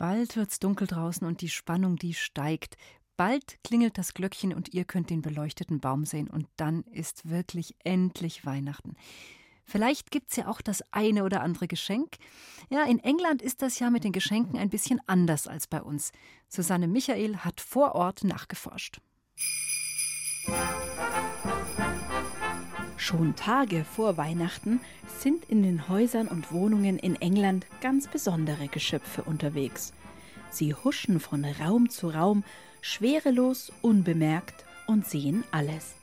[0.00, 2.78] Bald wird's dunkel draußen und die Spannung, die steigt.
[3.18, 7.74] Bald klingelt das Glöckchen und ihr könnt den beleuchteten Baum sehen und dann ist wirklich
[7.84, 8.96] endlich Weihnachten.
[9.62, 12.16] Vielleicht gibt's ja auch das eine oder andere Geschenk.
[12.70, 16.12] Ja, in England ist das ja mit den Geschenken ein bisschen anders als bei uns.
[16.48, 19.02] Susanne Michael hat vor Ort nachgeforscht.
[23.10, 24.78] Schon Tage vor Weihnachten
[25.18, 29.92] sind in den Häusern und Wohnungen in England ganz besondere Geschöpfe unterwegs.
[30.48, 32.44] Sie huschen von Raum zu Raum,
[32.80, 35.96] schwerelos, unbemerkt und sehen alles.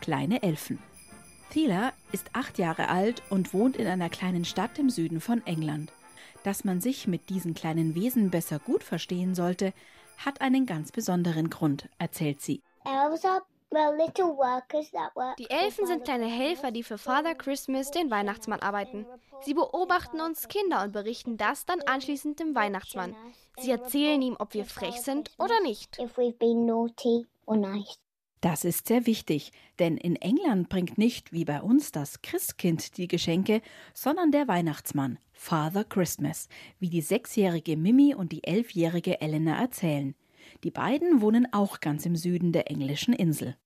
[0.00, 0.78] Kleine Elfen.
[1.50, 5.90] Thela ist acht Jahre alt und wohnt in einer kleinen Stadt im Süden von England.
[6.44, 9.72] Dass man sich mit diesen kleinen Wesen besser gut verstehen sollte,
[10.18, 12.62] hat einen ganz besonderen Grund, erzählt sie.
[12.84, 13.42] Elves are
[15.38, 19.06] die Elfen sind kleine Helfer, die für Father Christmas, den Weihnachtsmann, arbeiten.
[19.42, 23.14] Sie beobachten uns Kinder und berichten das dann anschließend dem Weihnachtsmann.
[23.58, 25.98] Sie erzählen ihm, ob wir frech sind oder nicht.
[28.40, 33.08] Das ist sehr wichtig, denn in England bringt nicht wie bei uns das Christkind die
[33.08, 33.60] Geschenke,
[33.92, 36.48] sondern der Weihnachtsmann, Father Christmas,
[36.78, 40.14] wie die sechsjährige Mimi und die elfjährige Elena erzählen.
[40.64, 43.56] Die beiden wohnen auch ganz im Süden der englischen Insel.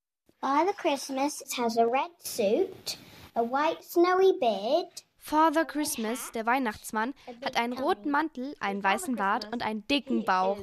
[0.41, 2.97] Father Christmas has a red suit,
[3.37, 5.03] a white snowy beard.
[5.19, 7.13] Father Christmas, der Weihnachtsmann,
[7.45, 10.57] hat einen roten Mantel, einen weißen Bart und einen dicken Bauch.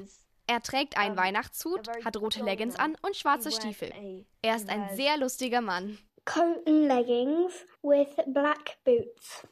[0.47, 4.25] Er trägt einen Weihnachtshut, hat rote Leggings an und schwarze Stiefel.
[4.41, 5.99] Er ist ein sehr lustiger Mann.
[6.25, 7.53] Coat and leggings
[7.83, 9.45] with black boots.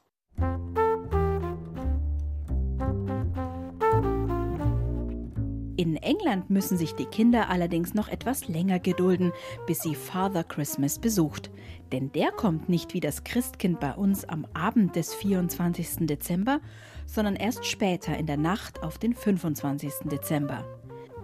[5.77, 9.33] In England müssen sich die Kinder allerdings noch etwas länger gedulden,
[9.67, 11.51] bis sie Father Christmas besucht.
[11.91, 16.07] Denn der kommt nicht wie das Christkind bei uns am Abend des 24.
[16.07, 16.61] Dezember,
[17.05, 19.91] sondern erst später in der Nacht auf den 25.
[20.05, 20.65] Dezember.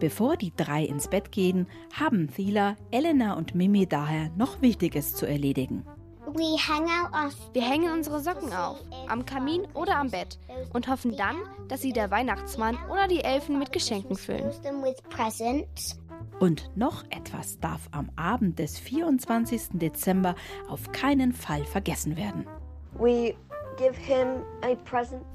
[0.01, 5.25] Bevor die drei ins Bett gehen, haben Thila, Elena und Mimi daher noch Wichtiges zu
[5.25, 5.86] erledigen.
[6.33, 10.38] Wir hängen unsere Socken auf, am Kamin oder am Bett
[10.74, 11.38] und hoffen dann,
[11.68, 14.51] dass sie der Weihnachtsmann oder die Elfen mit Geschenken füllen.
[16.39, 19.69] Und noch etwas darf am Abend des 24.
[19.74, 20.36] Dezember
[20.69, 22.48] auf keinen Fall vergessen werden.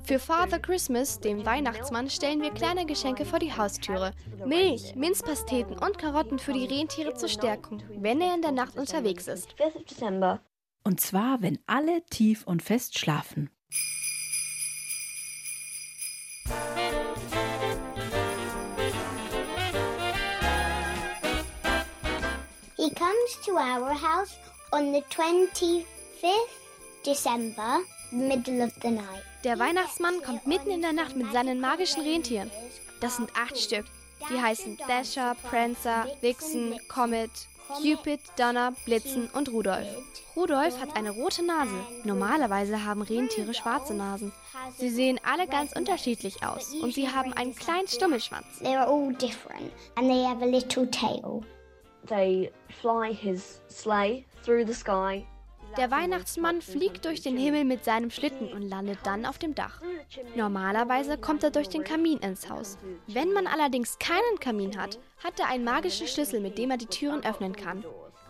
[0.05, 4.13] Für Father Christmas, dem Weihnachtsmann, stellen wir kleine Geschenke vor die Haustüre.
[4.45, 9.27] Milch, Minzpasteten und Karotten für die Rentiere zur Stärkung, wenn er in der Nacht unterwegs
[9.27, 9.55] ist.
[10.87, 13.51] Und zwar, wenn alle tief und fest schlafen.
[22.77, 24.37] He comes to our house
[24.71, 25.85] on the 25th
[27.05, 27.81] December,
[28.13, 29.25] middle of the night.
[29.43, 32.49] Der Weihnachtsmann kommt mitten in der Nacht mit seinen magischen Rentieren.
[33.01, 33.87] Das sind acht Stück.
[34.31, 37.33] Die heißen Dasher, Prancer, Vixen, Comet,
[37.69, 39.87] Cupid, Donner, Blitzen und Rudolf.
[40.37, 41.75] Rudolf hat eine rote Nase.
[42.05, 44.33] Normalerweise haben Rentiere schwarze Nasen.
[44.79, 48.47] Sie sehen alle ganz unterschiedlich aus und sie haben einen kleinen Stummelschwanz.
[48.63, 51.43] They're all different and they have a little tail.
[52.07, 55.27] They fly his sleigh through the sky.
[55.77, 59.81] Der Weihnachtsmann fliegt durch den Himmel mit seinem Schlitten und landet dann auf dem Dach.
[60.35, 62.79] Normalerweise kommt er durch den Kamin ins Haus.
[63.07, 66.87] Wenn man allerdings keinen Kamin hat, hat er einen magischen Schlüssel, mit dem er die
[66.87, 67.85] Türen öffnen kann.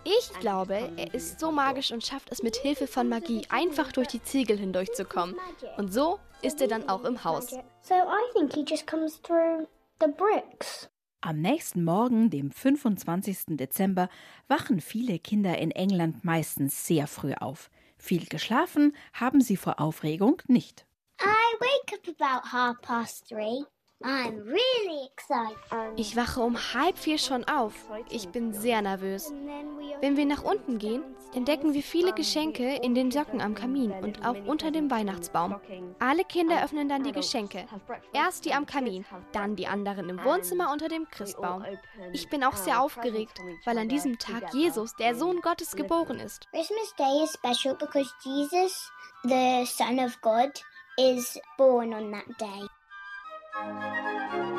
[0.04, 4.08] Ich glaube, er ist so magisch und schafft es mit Hilfe von Magie einfach durch
[4.08, 5.36] die Ziegel hindurchzukommen.
[5.76, 7.50] Und so ist er dann auch im Haus.
[7.82, 9.66] So I think he just comes through
[10.00, 10.88] the bricks.
[11.26, 13.56] Am nächsten Morgen, dem 25.
[13.56, 14.08] Dezember,
[14.46, 17.68] wachen viele Kinder in England meistens sehr früh auf.
[17.98, 20.86] Viel geschlafen haben sie vor Aufregung nicht.
[21.20, 21.26] I
[21.58, 23.64] wake up about half past three.
[24.04, 25.98] I'm really excited.
[25.98, 27.72] Ich wache um halb vier schon auf.
[28.10, 29.32] Ich bin sehr nervös.
[30.00, 31.02] Wenn wir nach unten gehen,
[31.34, 35.58] entdecken wir viele Geschenke in den Socken am Kamin und auch unter dem Weihnachtsbaum.
[35.98, 37.66] Alle Kinder öffnen dann die Geschenke.
[38.12, 41.64] Erst die am Kamin, dann die anderen im Wohnzimmer unter dem Christbaum.
[42.12, 46.46] Ich bin auch sehr aufgeregt, weil an diesem Tag Jesus, der Sohn Gottes, geboren ist.
[46.50, 48.90] Christmas Day is special because Jesus,
[49.24, 50.50] the Son of God,
[50.98, 52.66] is born on that day.
[53.56, 54.55] thank you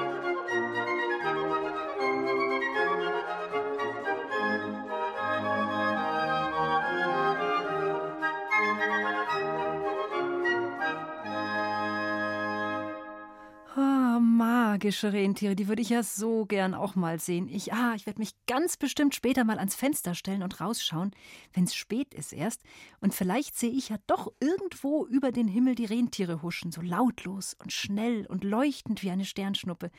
[14.78, 17.50] magische Rentiere, die würde ich ja so gern auch mal sehen.
[17.50, 21.16] Ich, ah, ich werde mich ganz bestimmt später mal ans Fenster stellen und rausschauen,
[21.54, 22.62] wenn es spät ist erst.
[23.02, 27.56] Und vielleicht sehe ich ja doch irgendwo über den Himmel die Rentiere huschen, so lautlos
[27.56, 29.90] und schnell und leuchtend wie eine Sternschnuppe.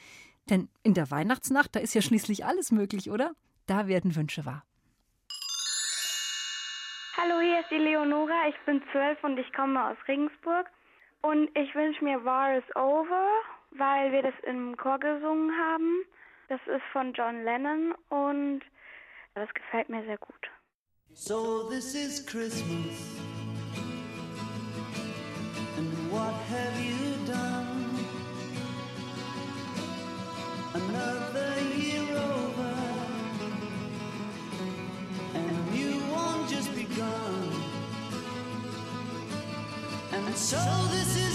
[0.48, 3.32] Denn in der Weihnachtsnacht, da ist ja schließlich alles möglich, oder?
[3.66, 4.62] Da werden Wünsche wahr.
[7.16, 8.48] Hallo, hier ist die Leonora.
[8.48, 10.70] Ich bin zwölf und ich komme aus Regensburg.
[11.22, 13.26] Und ich wünsche mir War is Over,
[13.72, 16.04] weil wir das im Chor gesungen haben.
[16.48, 18.60] Das ist von John Lennon und
[19.34, 20.50] das gefällt mir sehr gut.
[21.14, 23.18] So this is Christmas.
[25.76, 27.78] And what have you done?
[30.74, 32.74] Another year over.
[35.34, 37.52] And you won't just begun.
[40.12, 40.58] And so
[40.90, 41.27] this is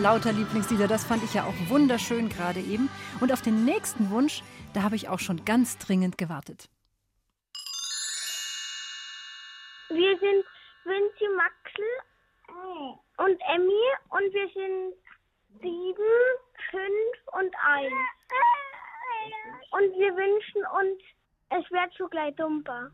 [0.00, 2.88] lauter Lieblingslieder, das fand ich ja auch wunderschön gerade eben.
[3.20, 4.42] Und auf den nächsten Wunsch,
[4.72, 6.68] da habe ich auch schon ganz dringend gewartet.
[9.90, 10.44] Wir sind
[10.84, 11.84] Vinci Maxel
[13.18, 14.94] und Emmy und wir sind
[15.60, 16.14] sieben,
[16.70, 17.92] fünf und eins.
[19.72, 21.02] Und wir wünschen uns,
[21.50, 22.90] es wird zugleich dumper.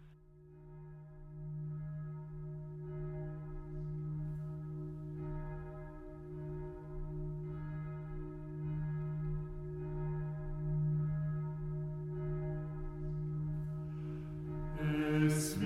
[15.27, 15.57] Es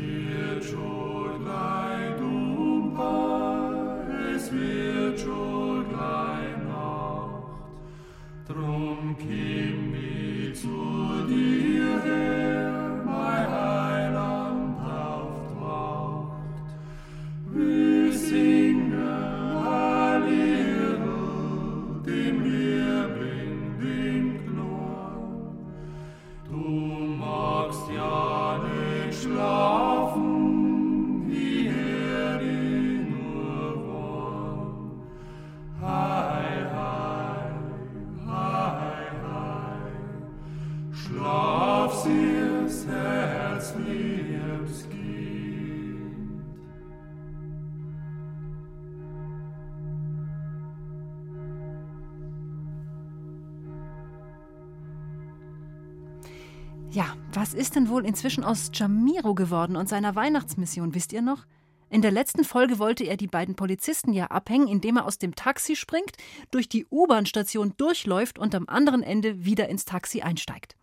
[57.50, 61.46] was ist denn wohl inzwischen aus Jamiro geworden und seiner Weihnachtsmission, wisst ihr noch?
[61.88, 65.34] In der letzten Folge wollte er die beiden Polizisten ja abhängen, indem er aus dem
[65.34, 66.12] Taxi springt,
[66.52, 70.76] durch die U-Bahn-Station durchläuft und am anderen Ende wieder ins Taxi einsteigt.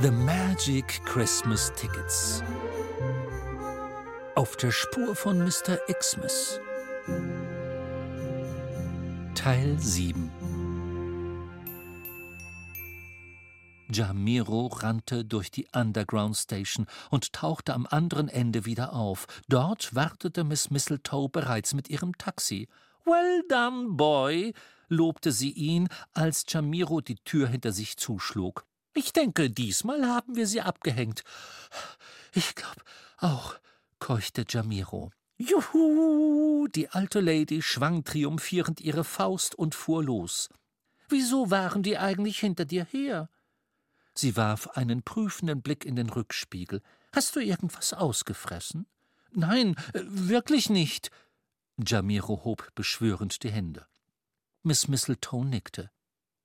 [0.00, 2.42] The Magic Christmas Tickets.
[4.36, 5.76] Auf der Spur von Mr.
[5.92, 6.60] Xmas.
[9.34, 10.30] Teil 7
[13.88, 19.26] Jamiro rannte durch die Underground Station und tauchte am anderen Ende wieder auf.
[19.48, 22.68] Dort wartete Miss Mistletoe bereits mit ihrem Taxi.
[23.04, 24.52] Well done, boy,
[24.88, 28.64] lobte sie ihn, als Jamiro die Tür hinter sich zuschlug.
[28.94, 31.22] Ich denke, diesmal haben wir sie abgehängt.
[32.32, 32.82] Ich glaub
[33.18, 33.56] auch,
[33.98, 35.10] keuchte Jamiro.
[35.38, 36.66] Juhu!
[36.68, 40.48] Die alte Lady schwang triumphierend ihre Faust und fuhr los.
[41.08, 43.28] Wieso waren die eigentlich hinter dir her?
[44.16, 46.82] Sie warf einen prüfenden Blick in den Rückspiegel.
[47.12, 48.86] Hast du irgendwas ausgefressen?
[49.32, 51.10] Nein, äh, wirklich nicht.
[51.76, 53.86] Jamiro hob beschwörend die Hände.
[54.62, 55.90] Miss Mistletoe nickte.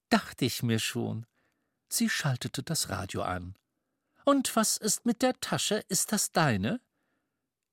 [0.09, 1.25] Dachte ich mir schon.
[1.87, 3.55] Sie schaltete das Radio an.
[4.25, 5.83] Und was ist mit der Tasche?
[5.87, 6.81] Ist das deine?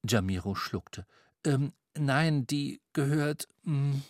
[0.08, 1.06] Jamiro schluckte.
[1.44, 3.48] Ähm, nein, die gehört.
[3.64, 4.00] Mh.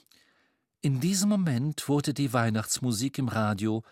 [0.80, 3.82] In diesem Moment wurde die Weihnachtsmusik im Radio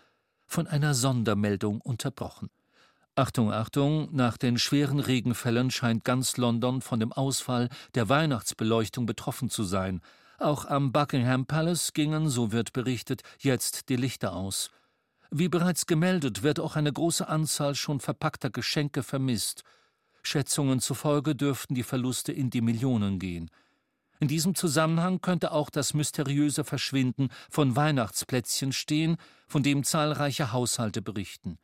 [0.47, 2.49] von einer Sondermeldung unterbrochen.
[3.15, 9.49] Achtung, Achtung, nach den schweren Regenfällen scheint ganz London von dem Ausfall der Weihnachtsbeleuchtung betroffen
[9.49, 10.01] zu sein.
[10.39, 14.69] Auch am Buckingham Palace gingen, so wird berichtet, jetzt die Lichter aus.
[15.31, 19.63] Wie bereits gemeldet, wird auch eine große Anzahl schon verpackter Geschenke vermisst.
[20.21, 23.49] Schätzungen zufolge dürften die Verluste in die Millionen gehen.
[24.19, 31.01] In diesem Zusammenhang könnte auch das mysteriöse Verschwinden von Weihnachtsplätzchen stehen, von dem zahlreiche Haushalte
[31.01, 31.59] berichten.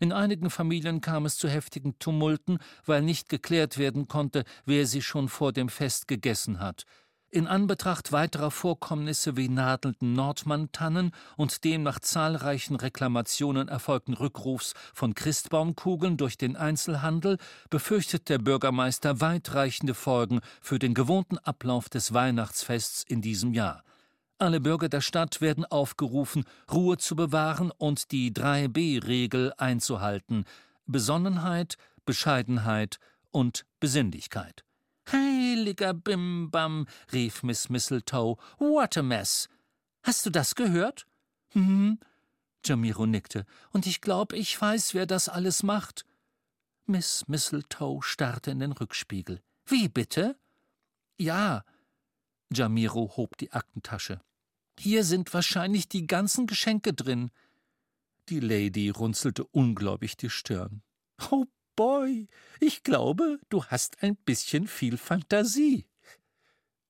[0.00, 5.00] In einigen Familien kam es zu heftigen Tumulten, weil nicht geklärt werden konnte, wer sie
[5.00, 6.86] schon vor dem Fest gegessen hat.
[7.34, 15.14] In Anbetracht weiterer Vorkommnisse wie nadelnden Nordmann-Tannen und dem nach zahlreichen Reklamationen erfolgten Rückrufs von
[15.14, 17.38] Christbaumkugeln durch den Einzelhandel
[17.70, 23.82] befürchtet der Bürgermeister weitreichende Folgen für den gewohnten Ablauf des Weihnachtsfests in diesem Jahr.
[24.36, 30.44] Alle Bürger der Stadt werden aufgerufen, Ruhe zu bewahren und die 3b-Regel einzuhalten:
[30.84, 32.98] Besonnenheit, Bescheidenheit
[33.30, 34.64] und Besinnlichkeit.
[35.10, 39.48] Heiliger Bimbam, rief Miss Mistletoe, what a mess.
[40.02, 41.06] Hast du das gehört?
[41.50, 41.98] Hm,
[42.64, 43.44] Jamiro nickte.
[43.72, 46.04] Und ich glaube, ich weiß, wer das alles macht.
[46.86, 49.42] Miss Mistletoe starrte in den Rückspiegel.
[49.66, 50.36] Wie bitte?
[51.18, 51.64] Ja.
[52.52, 54.20] Jamiro hob die Aktentasche.
[54.78, 57.30] Hier sind wahrscheinlich die ganzen Geschenke drin.
[58.28, 60.82] Die Lady runzelte ungläubig die Stirn.
[61.30, 62.28] Oh Boy,
[62.60, 65.86] ich glaube, du hast ein bisschen viel Fantasie.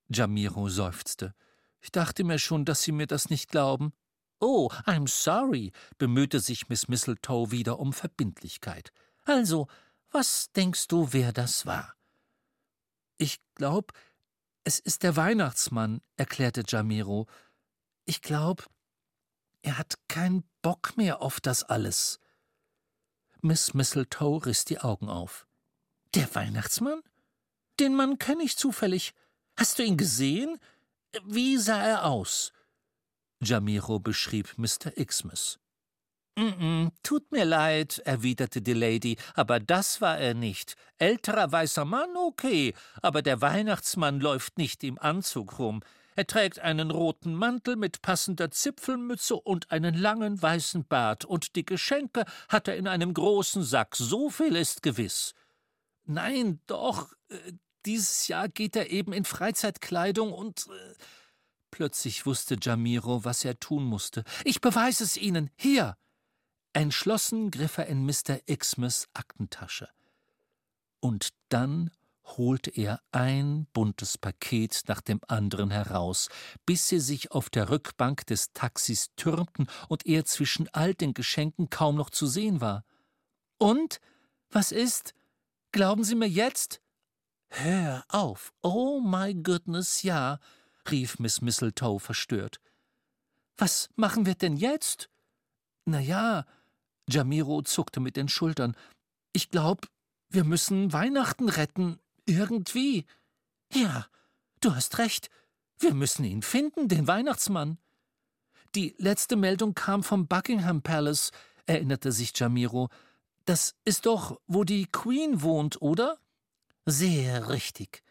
[0.08, 1.34] Jamiro seufzte.
[1.80, 3.92] Ich dachte mir schon, dass Sie mir das nicht glauben.
[4.40, 8.92] Oh, I'm sorry, bemühte sich Miss Mistletoe wieder um Verbindlichkeit.
[9.24, 9.68] Also,
[10.10, 11.94] was denkst du, wer das war?
[13.18, 13.92] Ich glaub,
[14.64, 17.26] Es ist der Weihnachtsmann, erklärte Jamiro.
[18.04, 18.64] Ich glaube,
[19.62, 22.20] er hat keinen Bock mehr auf das alles.
[23.44, 25.48] Miss Mistletoe riss die Augen auf.
[26.14, 27.02] Der Weihnachtsmann?
[27.80, 29.14] Den Mann kenne ich zufällig.
[29.56, 30.60] Hast du ihn gesehen?
[31.24, 32.52] Wie sah er aus?
[33.42, 34.92] Jamiro beschrieb Mr.
[35.04, 35.58] Xmas.
[36.36, 40.76] Mm -mm, tut mir leid, erwiderte die Lady, aber das war er nicht.
[40.98, 45.82] Älterer weißer Mann, okay, aber der Weihnachtsmann läuft nicht im Anzug rum.
[46.14, 51.64] Er trägt einen roten Mantel mit passender Zipfelmütze und einen langen weißen Bart, und die
[51.64, 55.34] Geschenke hat er in einem großen Sack, so viel ist gewiss.
[56.04, 57.52] Nein, doch, äh,
[57.86, 60.66] dieses Jahr geht er eben in Freizeitkleidung und.
[60.68, 60.94] Äh,
[61.70, 64.24] plötzlich wusste Jamiro, was er tun musste.
[64.44, 65.50] Ich beweise es Ihnen.
[65.56, 65.96] Hier.
[66.74, 68.38] Entschlossen griff er in Mr.
[68.46, 69.88] Xmas Aktentasche.
[71.00, 71.90] Und dann
[72.24, 76.28] holte er ein buntes Paket nach dem anderen heraus,
[76.66, 81.70] bis sie sich auf der Rückbank des Taxis türmten und er zwischen all den Geschenken
[81.70, 82.84] kaum noch zu sehen war.
[83.58, 84.00] Und?
[84.50, 85.14] Was ist?
[85.72, 86.82] Glauben Sie mir jetzt?
[87.48, 88.52] Hör auf.
[88.62, 90.38] Oh my goodness, ja,
[90.90, 92.60] rief Miss Mistletoe verstört.
[93.56, 95.08] Was machen wir denn jetzt?
[95.84, 96.46] Na ja,
[97.08, 98.76] Jamiro zuckte mit den Schultern.
[99.32, 99.86] Ich glaub,
[100.28, 101.98] wir müssen Weihnachten retten.
[102.26, 103.06] Irgendwie.
[103.72, 104.06] Ja,
[104.60, 105.30] du hast recht.
[105.78, 107.78] Wir müssen ihn finden, den Weihnachtsmann.
[108.74, 111.30] Die letzte Meldung kam vom Buckingham Palace,
[111.66, 112.88] erinnerte sich Jamiro.
[113.44, 116.18] Das ist doch, wo die Queen wohnt, oder?
[116.86, 118.02] Sehr richtig.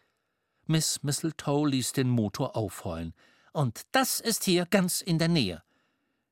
[0.66, 3.14] Miss Mistletoe ließ den Motor aufheulen.
[3.52, 5.62] Und das ist hier ganz in der Nähe.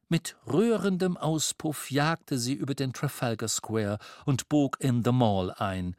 [0.08, 5.96] Mit rührendem Auspuff jagte sie über den Trafalgar Square und bog in The Mall ein.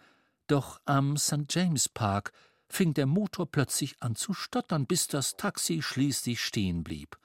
[0.52, 1.46] Doch am St.
[1.48, 2.34] James Park
[2.68, 7.18] fing der Motor plötzlich an zu stottern, bis das Taxi schließlich stehen blieb.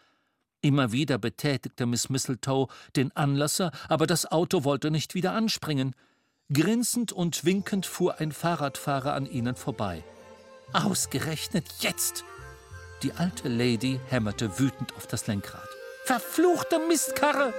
[0.60, 5.96] Immer wieder betätigte Miss Mistletoe den Anlasser, aber das Auto wollte nicht wieder anspringen.
[6.52, 10.04] Grinsend und winkend fuhr ein Fahrradfahrer an ihnen vorbei.
[10.72, 12.24] Ausgerechnet jetzt!
[13.02, 15.68] Die alte Lady hämmerte wütend auf das Lenkrad.
[16.04, 17.52] Verfluchte Mistkarre!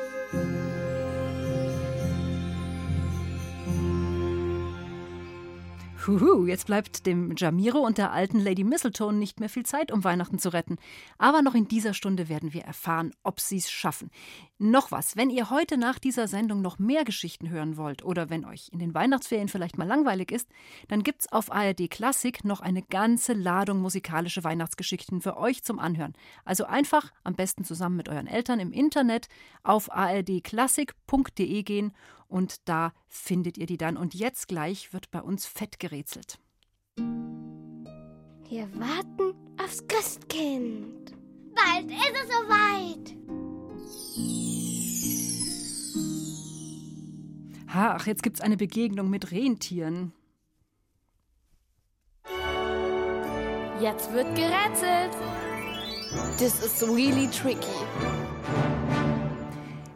[6.08, 10.06] Huhu, jetzt bleibt dem Jamiro und der alten Lady Mistletoe nicht mehr viel Zeit, um
[10.06, 10.78] Weihnachten zu retten.
[11.18, 14.10] Aber noch in dieser Stunde werden wir erfahren, ob sie es schaffen.
[14.58, 18.46] Noch was, wenn ihr heute nach dieser Sendung noch mehr Geschichten hören wollt oder wenn
[18.46, 20.50] euch in den Weihnachtsferien vielleicht mal langweilig ist,
[20.88, 26.14] dann gibt's auf ARD Klassik noch eine ganze Ladung musikalische Weihnachtsgeschichten für euch zum Anhören.
[26.46, 29.28] Also einfach am besten zusammen mit euren Eltern im Internet
[29.64, 31.94] auf ardklassik.de gehen
[32.28, 33.98] und da findet ihr die dann.
[33.98, 36.40] Und jetzt gleich wird bei uns fett gerätselt.
[38.50, 41.14] Wir warten aufs Christkind.
[41.56, 43.18] Bald ist es soweit.
[47.70, 50.14] Ach, jetzt gibt's eine Begegnung mit Rentieren.
[53.80, 55.16] Jetzt wird gerätselt.
[56.38, 58.27] This is really tricky.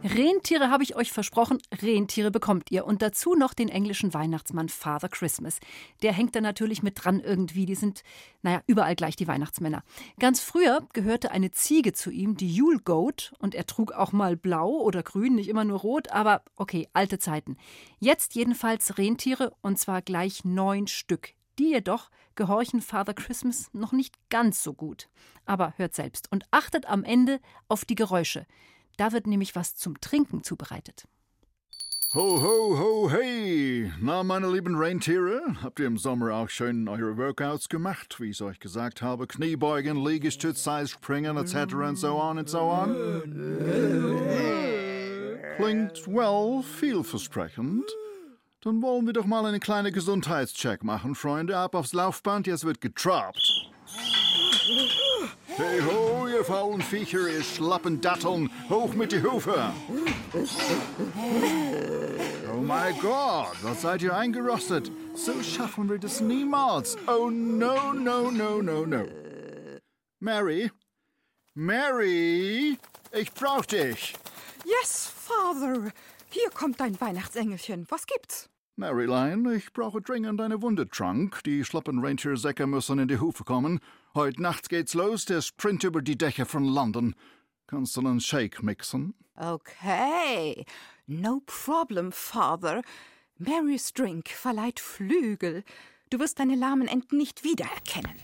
[0.04, 2.86] Rentiere habe ich euch versprochen, Rentiere bekommt ihr.
[2.86, 5.60] Und dazu noch den englischen Weihnachtsmann Father Christmas.
[6.02, 7.68] Der hängt da natürlich mit dran irgendwie.
[7.68, 8.02] Die sind,
[8.42, 9.84] naja, überall gleich die Weihnachtsmänner.
[10.20, 13.34] Ganz früher gehörte eine Ziege zu ihm, die Yule Goat.
[13.38, 16.12] Und er trug auch mal blau oder grün, nicht immer nur rot.
[16.12, 17.58] Aber okay, alte Zeiten.
[18.00, 21.34] Jetzt jedenfalls Rentiere und zwar gleich neun Stück.
[21.60, 25.10] Die jedoch gehorchen Father Christmas noch nicht ganz so gut.
[25.46, 28.48] Aber hört selbst und achtet am Ende auf die Geräusche.
[28.98, 31.06] Da wird nämlich was zum Trinken zubereitet.
[32.14, 33.90] Ho, ho, ho, hey!
[34.02, 38.42] Na, meine lieben Rentiere, habt ihr im Sommer auch schön eure Workouts gemacht, wie ich
[38.42, 39.28] euch gesagt habe?
[39.28, 41.74] Kniebeugen, Liegestütz, Seilspringen, etc.
[41.74, 42.94] und so on und so on?
[45.56, 47.90] Klingt, well, vielversprechend.
[48.60, 51.58] Dann wollen wir doch mal einen kleinen Gesundheitscheck machen, Freunde.
[51.58, 53.42] Ab aufs Laufband, jetzt wird getrabt.
[55.58, 59.74] Hey ho, ihr faulen Viecher, ihr schlappen Datteln, hoch mit die Hufe!
[62.52, 64.92] Oh mein Gott, was seid ihr eingerostet?
[65.14, 66.98] So schaffen wir das niemals.
[67.08, 69.06] Oh no, no, no, no, no.
[70.20, 70.72] Mary?
[71.54, 72.78] Mary?
[73.12, 74.16] Ich brauch dich.
[74.64, 75.92] Yes, Father.
[76.30, 77.88] Hier kommt dein Weihnachtsengelchen.
[77.90, 78.50] Was gibt's?
[78.78, 81.44] Maryline, ich brauche dringend eine Wundetrank.
[81.44, 83.82] Die schlappen Rentiersäcke müssen in die Hufe kommen.
[84.14, 87.16] Heute Nacht geht's los, der Sprint über die Dächer von London.
[87.66, 89.14] Kannst du einen Shake mixen?
[89.38, 90.66] Okay.
[91.08, 92.82] No problem, Father.
[93.38, 95.64] Marys Drink verleiht Flügel.
[96.10, 98.18] Du wirst deine lahmen Enten nicht wiedererkennen.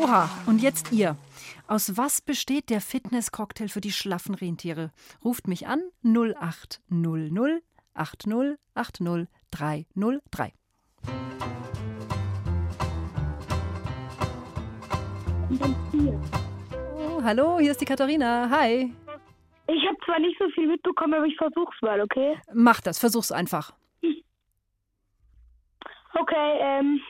[0.00, 1.16] Oha, und jetzt ihr.
[1.66, 4.92] Aus was besteht der Fitness-Cocktail für die schlaffen Rentiere?
[5.24, 7.62] Ruft mich an 0800
[7.94, 10.52] 80 80 303.
[16.96, 18.50] Oh, hallo, hier ist die Katharina.
[18.50, 18.92] Hi.
[19.66, 22.38] Ich habe zwar nicht so viel mitbekommen, aber ich versuch's mal, okay?
[22.52, 23.72] Mach das, versuch's einfach.
[26.12, 27.00] Okay, ähm,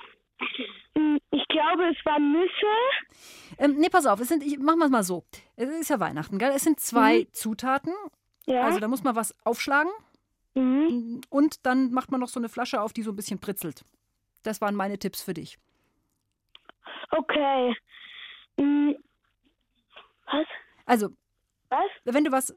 [0.94, 3.57] ich glaube, es waren Nüsse.
[3.59, 5.24] Ähm, nee, pass auf, es sind, ich, machen wir es mal so.
[5.57, 6.52] Es ist ja Weihnachten, gell?
[6.54, 7.33] Es sind zwei mhm.
[7.33, 7.92] Zutaten.
[8.46, 8.62] Ja.
[8.62, 9.90] Also da muss man was aufschlagen.
[10.54, 11.20] Mhm.
[11.30, 13.85] Und dann macht man noch so eine Flasche auf, die so ein bisschen pritzelt.
[14.42, 15.59] Das waren meine Tipps für dich.
[17.11, 17.74] Okay.
[18.57, 18.96] Mhm.
[20.26, 20.46] Was?
[20.87, 21.09] Also,
[21.70, 21.90] was?
[22.04, 22.54] wenn du was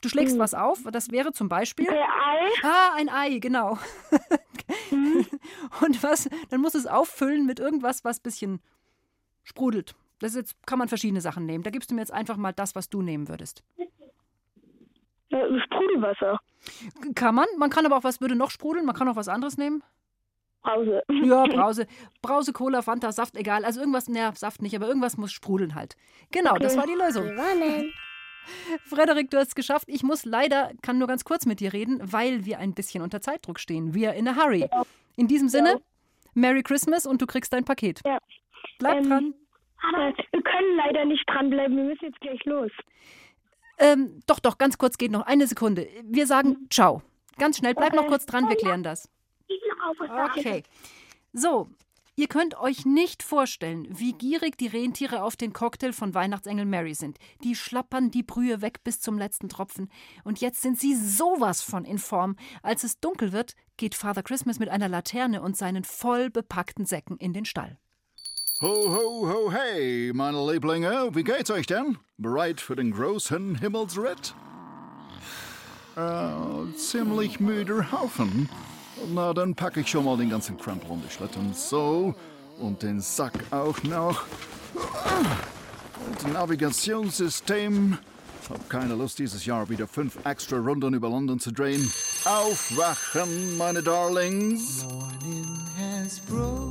[0.00, 0.40] Du schlägst mhm.
[0.40, 1.88] was auf, das wäre zum Beispiel.
[1.88, 2.48] Ein Ei.
[2.62, 3.78] Ah, ein Ei, genau.
[4.90, 5.26] Mhm.
[5.84, 8.60] Und was, dann muss es auffüllen mit irgendwas, was ein bisschen
[9.42, 9.94] sprudelt.
[10.18, 11.64] Das jetzt, kann man verschiedene Sachen nehmen.
[11.64, 13.62] Da gibst du mir jetzt einfach mal das, was du nehmen würdest.
[15.30, 16.38] Sprudelwasser.
[17.14, 17.46] Kann man.
[17.58, 18.84] Man kann aber auch, was würde noch sprudeln?
[18.84, 19.82] Man kann auch was anderes nehmen.
[20.62, 21.02] Brause.
[21.08, 21.86] Ja, Brause.
[22.20, 23.64] Brause, Cola, Fanta, Saft, egal.
[23.64, 25.96] Also irgendwas, naja, Saft nicht, aber irgendwas muss sprudeln halt.
[26.30, 26.62] Genau, okay.
[26.62, 27.24] das war die Lösung.
[27.28, 27.92] Gewonnen.
[28.86, 29.88] Frederik, du hast es geschafft.
[29.88, 33.20] Ich muss leider, kann nur ganz kurz mit dir reden, weil wir ein bisschen unter
[33.20, 33.94] Zeitdruck stehen.
[33.94, 34.68] Wir in a hurry.
[34.70, 34.82] Ja.
[35.16, 35.78] In diesem Sinne, ja.
[36.34, 38.00] Merry Christmas und du kriegst dein Paket.
[38.04, 38.18] Ja.
[38.78, 39.34] Bleib ähm, dran.
[40.32, 41.76] wir können leider nicht dranbleiben.
[41.76, 42.70] Wir müssen jetzt gleich los.
[43.78, 45.26] Ähm, doch, doch, ganz kurz geht noch.
[45.26, 45.88] Eine Sekunde.
[46.04, 46.70] Wir sagen mhm.
[46.70, 47.02] Ciao.
[47.38, 47.74] Ganz schnell.
[47.74, 47.96] Bleib okay.
[47.96, 48.48] noch kurz dran.
[48.48, 49.08] Wir klären das.
[50.36, 50.62] Okay.
[51.32, 51.68] So,
[52.20, 56.92] Ihr könnt euch nicht vorstellen, wie gierig die Rentiere auf den Cocktail von Weihnachtsengel Mary
[56.92, 57.16] sind.
[57.42, 59.90] Die schlappern die Brühe weg bis zum letzten Tropfen.
[60.22, 62.36] Und jetzt sind sie sowas von in Form.
[62.62, 67.16] Als es dunkel wird, geht Father Christmas mit einer Laterne und seinen voll bepackten Säcken
[67.16, 67.78] in den Stall.
[68.60, 71.96] Ho, ho, ho, hey, meine Lieblinge, wie geht's euch denn?
[72.18, 74.34] Bereit für den großen Himmelsritt?
[75.96, 78.50] Äh, ziemlich müder Haufen.
[79.08, 81.52] Na, dann packe ich schon mal den ganzen Krempel um die Schlitten.
[81.54, 82.14] So.
[82.58, 84.24] Und den Sack auch noch.
[86.06, 87.98] Und Navigationssystem.
[88.48, 91.90] Hab keine Lust, dieses Jahr wieder fünf extra Runden über London zu drehen.
[92.24, 94.84] Aufwachen, meine Darlings.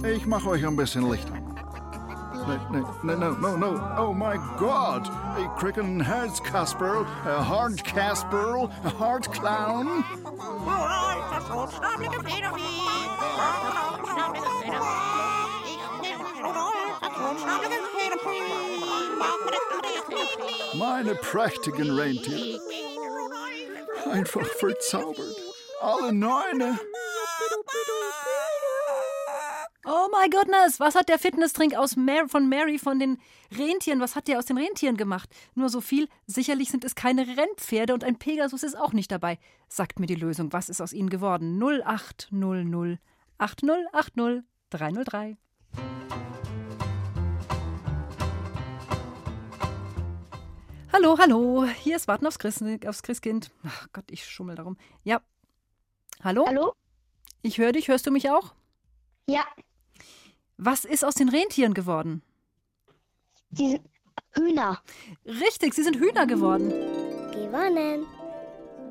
[0.04, 1.56] Ich mache euch ein bisschen Licht an.
[2.48, 3.94] No, no, no, no, no.
[3.98, 5.08] Oh my God!
[5.38, 10.04] A cricken has Casper, a hard Casper, a hard clown.
[20.76, 22.60] Meine prächtigen Rentiere.
[24.12, 25.36] Einfach verzaubert.
[25.82, 26.80] Alle Neune.
[29.86, 33.18] Oh my goodness, was hat der Fitnesstrink aus Mar von Mary von den
[33.58, 35.30] Rentieren, was hat der aus den Rentieren gemacht?
[35.56, 39.40] Nur so viel, sicherlich sind es keine Rennpferde und ein Pegasus ist auch nicht dabei.
[39.70, 41.58] Sagt mir die Lösung, was ist aus ihnen geworden?
[41.64, 43.00] 0800
[43.38, 45.38] 8080 303.
[50.92, 53.50] Hallo, hallo, hier ist Warten aufs, Christ, aufs Christkind.
[53.64, 54.76] Ach Gott, ich schummel darum.
[55.04, 55.22] Ja.
[56.22, 56.46] Hallo?
[56.46, 56.74] Hallo?
[57.44, 58.54] Ich höre dich, hörst du mich auch?
[59.28, 59.46] Ja.
[60.62, 62.22] Was ist aus den Rentieren geworden?
[63.50, 63.80] Die
[64.32, 64.82] Hühner.
[65.26, 66.70] Richtig, sie sind Hühner geworden.
[67.32, 68.06] Gewonnen.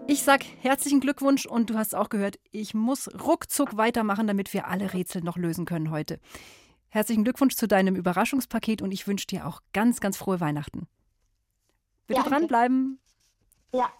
[0.07, 4.67] Ich sag herzlichen Glückwunsch und du hast auch gehört, ich muss ruckzuck weitermachen, damit wir
[4.67, 6.19] alle Rätsel noch lösen können heute.
[6.89, 10.89] Herzlichen Glückwunsch zu deinem Überraschungspaket und ich wünsche dir auch ganz, ganz frohe Weihnachten.
[12.07, 12.99] Bitte ja, dranbleiben.
[13.75, 13.93] Ja.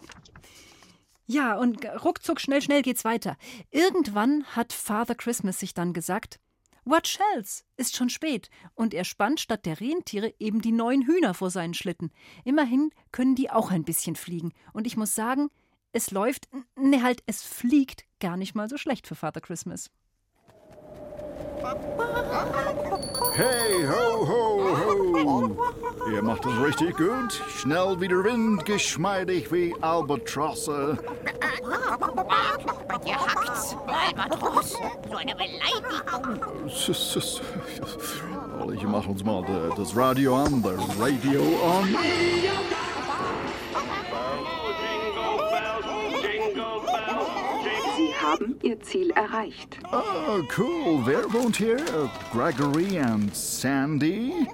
[1.27, 3.37] Ja, und ruckzuck, schnell, schnell geht's weiter.
[3.69, 6.39] Irgendwann hat Father Christmas sich dann gesagt,
[6.85, 7.65] What shells?
[7.77, 8.49] Ist schon spät.
[8.75, 12.11] Und er spannt statt der Rentiere eben die neuen Hühner vor seinen Schlitten.
[12.43, 14.53] Immerhin können die auch ein bisschen fliegen.
[14.73, 15.49] Und ich muss sagen,
[15.91, 19.89] es läuft, ne halt, es fliegt gar nicht mal so schlecht für Father Christmas.
[23.35, 25.88] Hey, ho, ho, ho.
[26.11, 27.41] Ihr macht es richtig gut.
[27.57, 30.97] Schnell wie der Wind, geschmeidig wie Albatrosse.
[32.87, 34.71] Bei dir hackt's, Albatros.
[35.09, 36.67] So eine Beleidigung.
[38.73, 41.95] Ich mach uns mal das Radio an, das Radio an.
[48.21, 49.79] haben Ihr Ziel erreicht.
[49.91, 51.01] Oh, cool.
[51.05, 51.77] Wer wohnt hier?
[52.31, 54.47] Gregory und Sandy?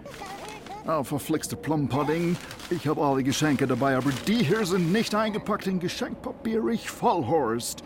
[0.88, 2.38] Oh, verflixte Plumpudding.
[2.69, 6.63] Ich habe alle Geschenke dabei, aber die hier sind nicht eingepackt in Geschenkpapier.
[6.67, 7.84] Ich Vollhorst.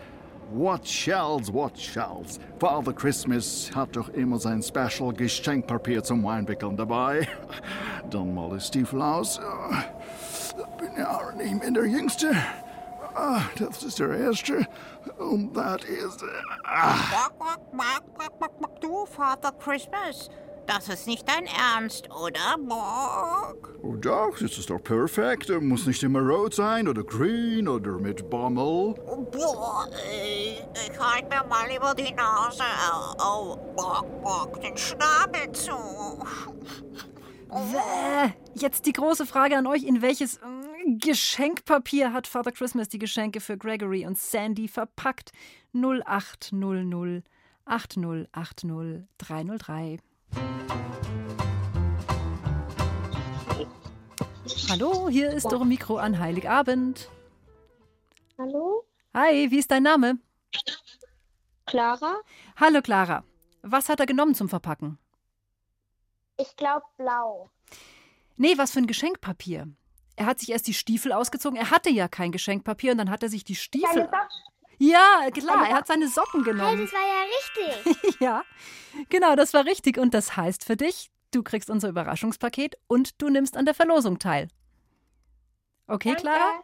[0.51, 2.39] What shells, what shells.
[2.59, 7.25] Father Christmas hat doch immer sein Special Geschenkpapier zum Weinwickeln dabei.
[8.09, 9.39] Dann mal die Stiefel aus.
[10.77, 12.31] Bin ja auch nicht mehr der Jüngste.
[13.15, 14.67] Ah, das ist der Erste.
[15.19, 16.25] Und das ist...
[16.65, 16.95] Ah.
[18.81, 20.29] Du, Father Christmas,
[20.69, 23.75] das ist nicht dein Ernst, oder, Bock?
[23.81, 25.49] Oh doch, das ist doch perfekt.
[25.49, 28.93] Er muss nicht immer rot sein oder grün oder mit Bommel.
[29.31, 32.63] Boah, ey, ich halte mir mal über die Nase.
[33.19, 35.71] Oh, Bock, Bock, den Schnabel zu.
[37.49, 38.31] Bäh.
[38.53, 40.41] Jetzt die große Frage an euch: In welches äh,
[40.99, 45.31] Geschenkpapier hat Father Christmas die Geschenke für Gregory und Sandy verpackt?
[45.73, 47.23] 0800
[47.65, 49.99] 8080 303.
[54.69, 57.09] Hallo, hier ist eure Mikro an Heiligabend.
[58.37, 58.83] Hallo?
[59.13, 60.19] Hi, wie ist dein Name?
[61.65, 62.15] Clara?
[62.55, 63.23] Hallo Clara.
[63.61, 64.97] Was hat er genommen zum Verpacken?
[66.37, 67.49] Ich glaube blau.
[68.37, 69.67] Nee, was für ein Geschenkpapier.
[70.15, 71.57] Er hat sich erst die Stiefel ausgezogen.
[71.57, 74.09] Er hatte ja kein Geschenkpapier und dann hat er sich die Stiefel.
[74.79, 76.77] Ja, klar, er hat seine Socken genommen.
[76.77, 78.19] Hey, das war ja richtig.
[78.21, 78.43] ja,
[79.09, 79.97] genau, das war richtig.
[79.97, 84.19] Und das heißt für dich, du kriegst unser Überraschungspaket und du nimmst an der Verlosung
[84.19, 84.47] teil.
[85.87, 86.21] Okay, Danke.
[86.23, 86.63] Clara?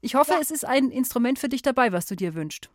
[0.00, 2.68] Ich hoffe, es ist ein Instrument für dich dabei, was du dir wünschst.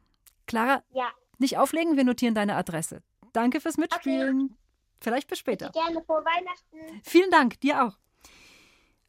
[0.48, 1.10] Clara, Ja.
[1.38, 3.04] nicht auflegen, wir notieren deine Adresse.
[3.34, 4.56] Danke fürs Mitspielen.
[5.00, 5.70] Vielleicht bis später.
[5.72, 7.02] Gerne vor Weihnachten.
[7.04, 7.98] Vielen Dank, dir auch.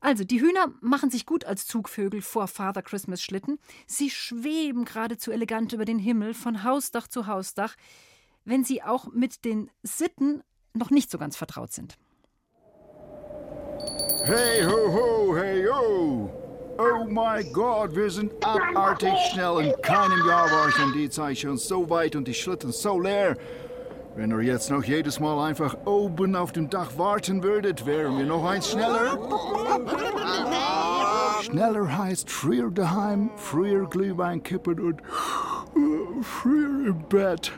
[0.02, 3.60] Also, die Hühner machen sich gut als Zugvögel vor Father Christmas Schlitten.
[3.86, 7.76] Sie schweben geradezu elegant über den Himmel von Hausdach zu Hausdach,
[8.44, 10.42] wenn sie auch mit den Sitten
[10.74, 11.96] noch nicht so ganz vertraut sind.
[14.24, 16.30] Hey ho ho, hey ho!
[16.78, 19.66] Oh my Gott, wir sind abartig schnell.
[19.66, 23.36] In keinem Jahr war ich die Zeit schon so weit und die Schlitten so leer.
[24.14, 28.26] Wenn ihr jetzt noch jedes Mal einfach oben auf dem Dach warten würdet, wären wir
[28.26, 29.18] noch eins schneller.
[31.42, 37.52] Schneller heißt früher daheim, früher Glühwein kippen und äh, früher im Bett.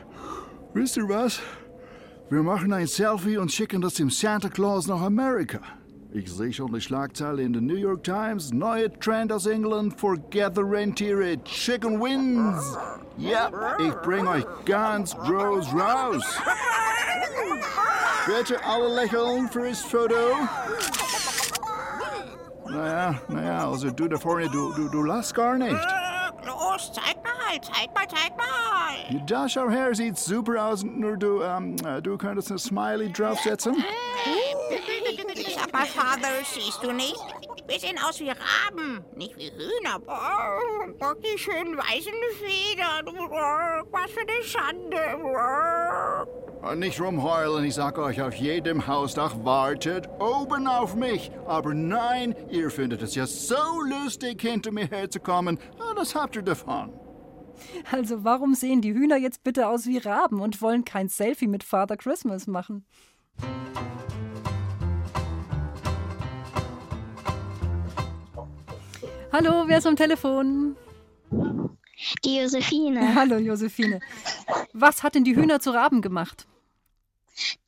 [0.73, 1.41] Wisst ihr was?
[2.29, 5.59] Wir machen ein Selfie und schicken das dem Santa Claus nach Amerika.
[6.17, 8.53] Ich sehe schon die Schlagzeile in der New York Times.
[8.53, 9.99] Neue Trend aus England.
[9.99, 11.35] Forget the Rentiere.
[11.43, 12.77] Chicken wins.
[13.17, 16.23] Ja, ich bring euch ganz groß raus.
[18.25, 20.15] Bitte alle lächeln für das Foto.
[22.69, 25.73] Naja, naja, also du da vorne, du, du, du lachst gar nicht.
[26.45, 29.21] Los, zeig mal, zeig mal, zeig mal.
[29.27, 30.81] Da schau her, sieht super aus.
[30.81, 33.83] Nur du, ähm, du könntest ein Smiley draufsetzen.
[35.55, 37.15] Sag mal, Vater, siehst du nicht?
[37.67, 39.99] Wir sehen aus wie Raben, nicht wie Hühner.
[40.07, 43.07] Oh, guck die schönen weißen Federn.
[43.07, 44.97] Oh, was für eine Schande.
[46.63, 46.69] Oh.
[46.69, 51.31] Und nicht rumheulen, ich sag euch, auf jedem Hausdach wartet oben auf mich.
[51.47, 55.59] Aber nein, ihr findet es ja so lustig, hinter mir herzukommen.
[55.79, 56.91] Ah, Das habt ihr davon.
[57.91, 61.63] Also, warum sehen die Hühner jetzt bitte aus wie Raben und wollen kein Selfie mit
[61.63, 62.85] Father Christmas machen?
[69.35, 70.77] Hallo, wer ist am Telefon?
[72.23, 73.15] Die Josephine.
[73.15, 73.99] Hallo, Josephine.
[74.71, 76.47] Was hat denn die Hühner zu Raben gemacht?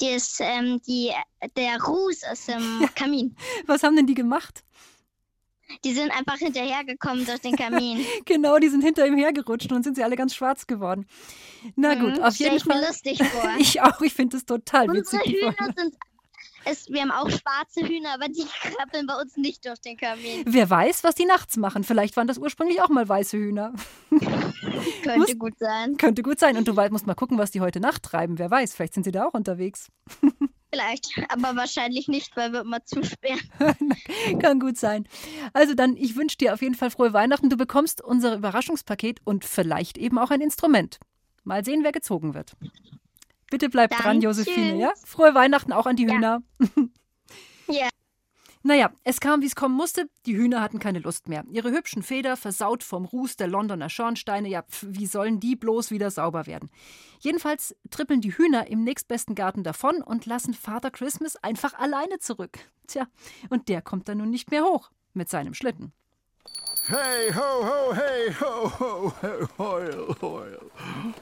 [0.02, 1.12] Ist ähm, die,
[1.58, 3.36] der Ruß aus dem Kamin.
[3.66, 4.64] Was haben denn die gemacht?
[5.84, 8.06] Die sind einfach hinterhergekommen durch den Kamin.
[8.26, 11.06] Genau, die sind hinter ihm hergerutscht und sind sie alle ganz schwaß geworden.
[11.76, 12.86] Na gut, Mhm, auf jeden ich mir Fall.
[12.88, 13.50] lustig vor.
[13.60, 15.22] Ich auch, ich finde es total Unsere witzig.
[15.26, 15.96] die Hühner sind.
[16.70, 20.44] Es, wir haben auch schwarze Hühner, aber die krabbeln bei uns nicht durch den Kamin.
[20.46, 21.84] Wer weiß, was die nachts machen.
[21.84, 23.74] Vielleicht waren das ursprünglich auch mal weiße Hühner.
[25.04, 25.98] Könnte Muss- gut sein.
[25.98, 26.58] Könnte gut sein.
[26.58, 28.38] Und du musst mal gucken, was die heute Nacht treiben.
[28.38, 29.88] Wer weiß, vielleicht sind sie da auch unterwegs.
[30.70, 33.40] Vielleicht, aber wahrscheinlich nicht, weil wir immer zusperren.
[34.42, 35.08] Kann gut sein.
[35.54, 37.50] Also dann, ich wünsche dir auf jeden Fall frohe Weihnachten.
[37.50, 41.00] Du bekommst unser Überraschungspaket und vielleicht eben auch ein Instrument.
[41.46, 42.52] Mal sehen, wer gezogen wird.
[43.50, 44.46] Bitte bleib dran, Dankeschön.
[44.46, 44.94] Josephine, ja?
[45.06, 46.42] Frohe Weihnachten auch an die Hühner.
[47.70, 47.90] Ja.
[48.64, 50.10] Naja, es kam, wie es kommen musste.
[50.26, 51.44] Die Hühner hatten keine Lust mehr.
[51.52, 55.92] Ihre hübschen Feder, versaut vom Ruß der Londoner Schornsteine, ja, pf, wie sollen die bloß
[55.92, 56.70] wieder sauber werden?
[57.20, 62.58] Jedenfalls trippeln die Hühner im nächstbesten Garten davon und lassen Father Christmas einfach alleine zurück.
[62.88, 63.08] Tja,
[63.50, 65.94] und der kommt dann nun nicht mehr hoch mit seinem Schlitten.
[66.88, 70.60] Hey ho ho, hey ho ho, hey, heul heul.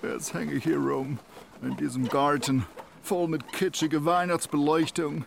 [0.03, 1.17] Jetzt hänge ich hier rum
[1.65, 2.65] in diesem Garten,
[3.03, 5.25] voll mit kitschiger Weihnachtsbeleuchtung.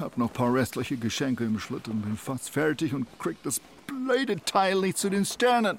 [0.00, 4.80] Hab noch paar restliche Geschenke im Schlitten, bin fast fertig und krieg das blöde Teil
[4.80, 5.78] nicht zu den Sternen.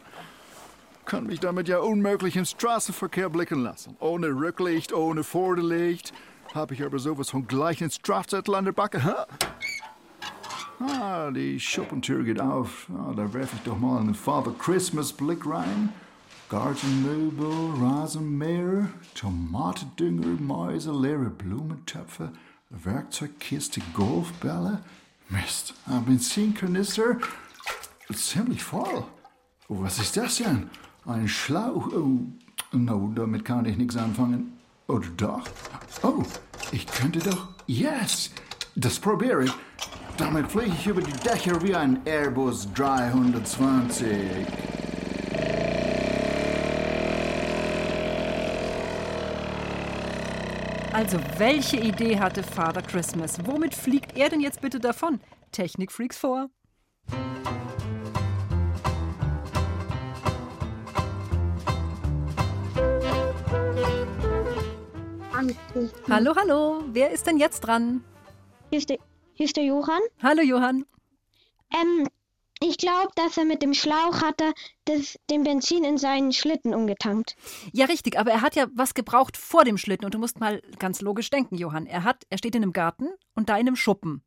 [1.05, 3.95] kann mich damit ja unmöglich im Straßenverkehr blicken lassen.
[3.99, 6.13] Ohne Rücklicht, ohne Vorderlicht.
[6.53, 9.03] Habe ich aber sowas von gleich ins Strafzettel an der Backe.
[9.03, 9.27] Ha?
[10.79, 12.87] Ah, die Schuppentür geht auf.
[12.89, 15.89] Ah, da werfe ich doch mal einen Father Christmas Blick rein.
[16.55, 22.31] Gartenmöbel, Rasenmäher, Tomatendünger, Mäuse, leere Blumentöpfe,
[22.69, 24.79] Werkzeugkiste, Golfbälle.
[25.27, 27.17] Mist, ein Benzinkanister.
[28.13, 29.03] Ziemlich voll.
[29.67, 30.69] Oh, was ist das denn?
[31.05, 31.91] Ein Schlauch.
[31.91, 32.19] Oh,
[32.71, 34.53] no, damit kann ich nichts anfangen.
[34.87, 35.45] Oder doch?
[36.03, 36.23] Oh,
[36.71, 37.49] ich könnte doch.
[37.67, 38.31] Yes!
[38.77, 39.53] Das probiere ich.
[40.15, 44.84] Damit fliege ich über die Dächer wie ein Airbus 320.
[50.95, 53.37] Also, welche Idee hatte Father Christmas?
[53.45, 55.19] Womit fliegt er denn jetzt bitte davon?
[55.51, 56.49] Technikfreaks vor.
[66.09, 66.83] Hallo, hallo.
[66.93, 68.01] Wer ist denn jetzt dran?
[68.69, 68.99] Hier ist der,
[69.33, 69.99] hier ist der Johann.
[70.23, 70.85] Hallo, Johann.
[71.73, 72.07] Ähm,
[72.61, 74.53] ich glaube, dass er mit dem Schlauch hatte
[74.85, 77.35] das, den Benzin in seinen Schlitten umgetankt.
[77.73, 80.61] Ja, richtig, aber er hat ja was gebraucht vor dem Schlitten und du musst mal
[80.79, 81.85] ganz logisch denken, Johann.
[81.85, 84.21] Er hat, er steht in einem Garten und da in einem Schuppen.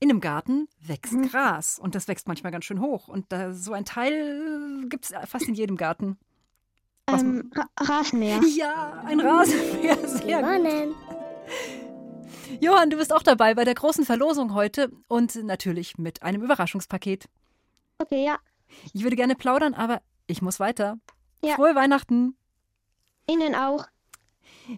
[0.00, 1.28] In einem Garten wächst Mhm.
[1.28, 3.08] Gras und das wächst manchmal ganz schön hoch.
[3.08, 6.18] Und da, so ein Teil gibt es fast in jedem Garten.
[7.08, 8.40] Ähm, Ra Rasenmäher.
[8.56, 9.96] Ja, ein Rasenmäher.
[10.08, 10.94] Sehr Gewonnen.
[10.94, 11.87] gut.
[12.60, 17.28] Johann, du bist auch dabei bei der großen Verlosung heute und natürlich mit einem Überraschungspaket.
[17.98, 18.38] Okay, ja.
[18.92, 20.98] Ich würde gerne plaudern, aber ich muss weiter.
[21.42, 21.54] Ja.
[21.54, 22.36] Frohe Weihnachten.
[23.28, 23.86] Ihnen auch.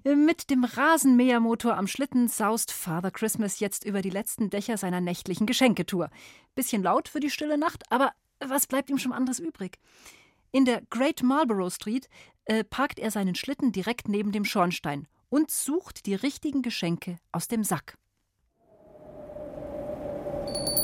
[0.04, 5.46] Mit dem Rasenmähermotor am Schlitten saust Father Christmas jetzt über die letzten Dächer seiner nächtlichen
[5.46, 6.10] Geschenketour.
[6.54, 9.78] Bisschen laut für die stille Nacht, aber was bleibt ihm schon anderes übrig?
[10.52, 12.08] In der Great Marlborough Street
[12.44, 17.48] äh, parkt er seinen Schlitten direkt neben dem Schornstein und sucht die richtigen Geschenke aus
[17.48, 17.96] dem Sack.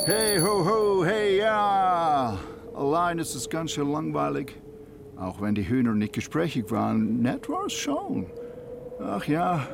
[0.06, 2.38] Hey, ho, ho, hey, ja!
[2.74, 4.54] Allein ist es ganz schön langweilig.
[5.16, 8.26] Auch wenn die Hühner nicht gesprächig waren, nett war es schon.
[9.00, 9.66] Ach ja,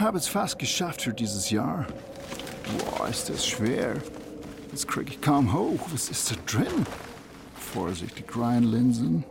[0.00, 1.86] habe es fast geschafft für dieses Jahr.
[2.78, 3.94] Boah, ist das schwer.
[4.72, 5.80] Jetzt krieg ich kaum hoch.
[5.92, 6.86] Was ist da drin?
[7.54, 9.24] Vorsichtig reinlinsen.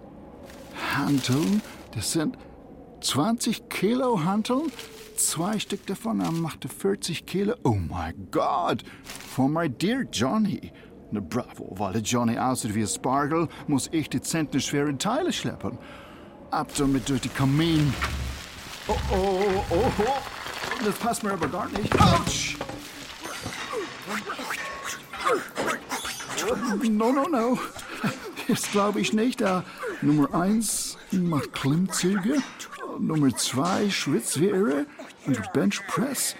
[0.95, 1.61] Hanteln,
[1.93, 2.37] das sind
[3.05, 4.71] 20 Kilo Hanteln.
[5.15, 7.53] Zwei Stück davon machte 40 Kilo.
[7.63, 8.83] Oh mein Gott!
[9.03, 10.71] For my dear Johnny.
[11.11, 15.77] Na bravo, weil der Johnny aussieht wie ein Spargel, muss ich die zentnerschweren Teile schleppen.
[16.49, 17.93] Ab damit durch die Kamin.
[18.87, 20.83] Oh, oh, oh, oh.
[20.83, 21.93] Das passt mir aber gar nicht.
[22.01, 22.57] Autsch!
[26.89, 27.59] No, no, no.
[28.47, 29.43] Das glaube ich nicht.
[29.43, 29.61] Uh,
[30.01, 32.41] Nummer eins macht Klimmzüge.
[32.99, 33.89] Nummer zwei
[34.36, 34.86] irre.
[35.25, 36.36] Und Benchpress.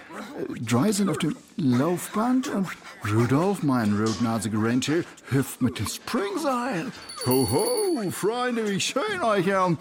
[0.48, 2.48] Äh, Drei sind auf dem Laufband.
[2.48, 2.68] Und
[3.12, 6.92] Rudolf, mein rotnasiger Rentier, hüpft mit dem Springseil.
[7.26, 9.78] Ho, ho, Freunde, wie schön euch ähm,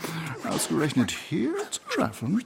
[0.50, 2.44] ausgerechnet hier zu treffen.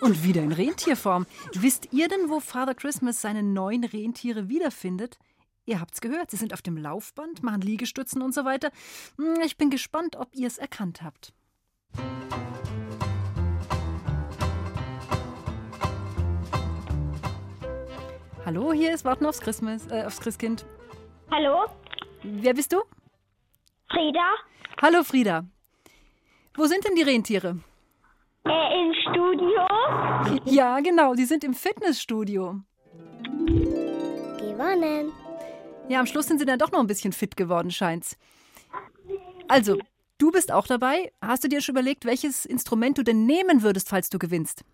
[0.00, 1.26] Und wieder in Rentierform.
[1.54, 5.18] Wisst ihr denn, wo Father Christmas seine neuen Rentiere wiederfindet?
[5.66, 8.70] Ihr habt's gehört, sie sind auf dem Laufband, machen Liegestützen und so weiter.
[9.16, 11.32] Hm, Ich bin gespannt, ob ihr es erkannt habt.
[18.46, 20.66] Hallo, hier ist Warten aufs Christmas, äh, aufs Christkind.
[21.30, 21.64] Hallo?
[22.22, 22.82] Wer bist du?
[23.88, 24.34] Frieda?
[24.82, 25.46] Hallo Frieda.
[26.54, 27.58] Wo sind denn die Rentiere?
[28.44, 29.66] Äh, im Studio?
[30.44, 32.60] Ja, genau, die sind im Fitnessstudio.
[34.38, 35.12] Gewonnen.
[35.88, 38.18] Ja, am Schluss sind sie dann doch noch ein bisschen fit geworden, scheint's.
[39.48, 39.78] Also,
[40.18, 41.12] du bist auch dabei.
[41.22, 44.64] Hast du dir schon überlegt, welches Instrument du denn nehmen würdest, falls du gewinnst?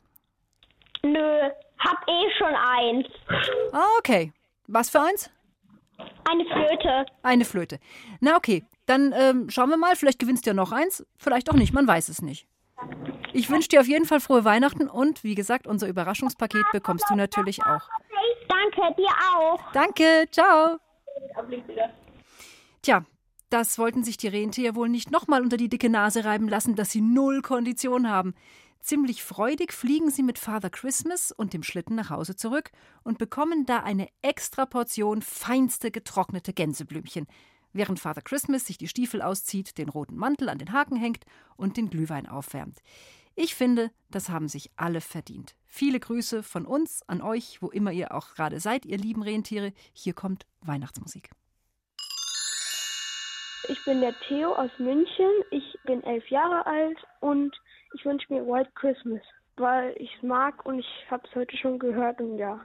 [1.02, 1.50] Nö,
[1.81, 3.07] hab eh schon eins.
[3.73, 4.33] Ah, okay.
[4.66, 5.31] Was für eins?
[6.29, 7.07] Eine Flöte.
[7.23, 7.79] Eine Flöte.
[8.21, 9.97] Na okay, dann ähm, schauen wir mal.
[9.97, 12.47] Vielleicht gewinnst du ja noch eins, vielleicht auch nicht, man weiß es nicht.
[13.33, 17.14] Ich wünsche dir auf jeden Fall frohe Weihnachten und wie gesagt, unser Überraschungspaket bekommst du
[17.14, 17.89] natürlich auch.
[18.49, 19.72] Danke, dir auch.
[19.72, 20.78] Danke, ciao.
[22.83, 23.05] Tja,
[23.51, 26.91] das wollten sich die Rentier wohl nicht nochmal unter die dicke Nase reiben lassen, dass
[26.91, 28.35] sie null Kondition haben.
[28.81, 32.70] Ziemlich freudig fliegen sie mit Father Christmas und dem Schlitten nach Hause zurück
[33.05, 37.26] und bekommen da eine extra Portion feinste getrocknete Gänseblümchen,
[37.74, 41.24] während Father Christmas sich die Stiefel auszieht, den roten Mantel an den Haken hängt
[41.57, 42.78] und den Glühwein aufwärmt.
[43.37, 45.55] Ich finde, das haben sich alle verdient.
[45.66, 49.72] Viele Grüße von uns an euch, wo immer ihr auch gerade seid, ihr lieben Rentiere.
[49.93, 51.31] Hier kommt Weihnachtsmusik.
[53.68, 55.31] Ich bin der Theo aus München.
[55.51, 57.55] Ich bin elf Jahre alt und
[57.95, 59.20] ich wünsche mir White Christmas,
[59.57, 62.61] weil ich es mag und ich habe es heute schon gehört und ja.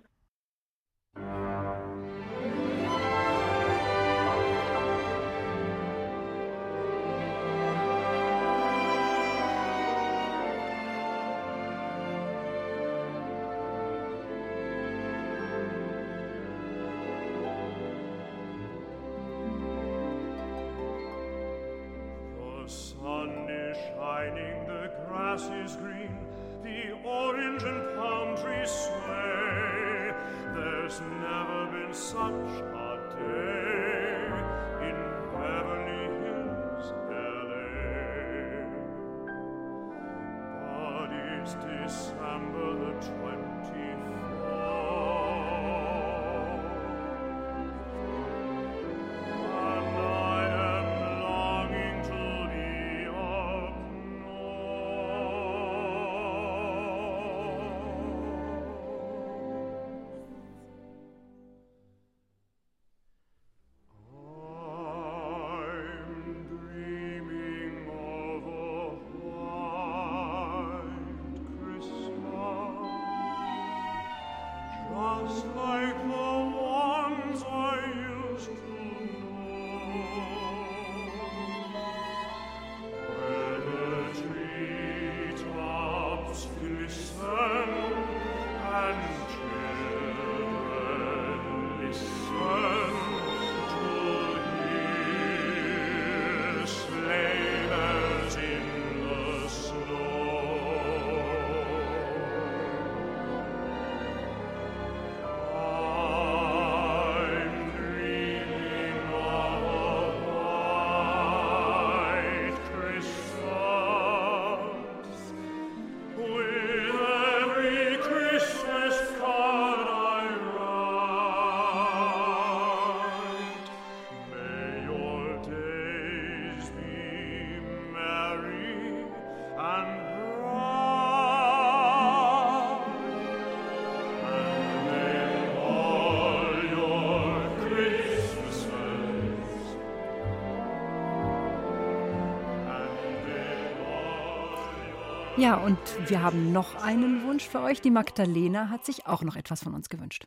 [145.46, 145.78] Ja, und
[146.10, 147.80] wir haben noch einen Wunsch für euch.
[147.80, 150.26] Die Magdalena hat sich auch noch etwas von uns gewünscht.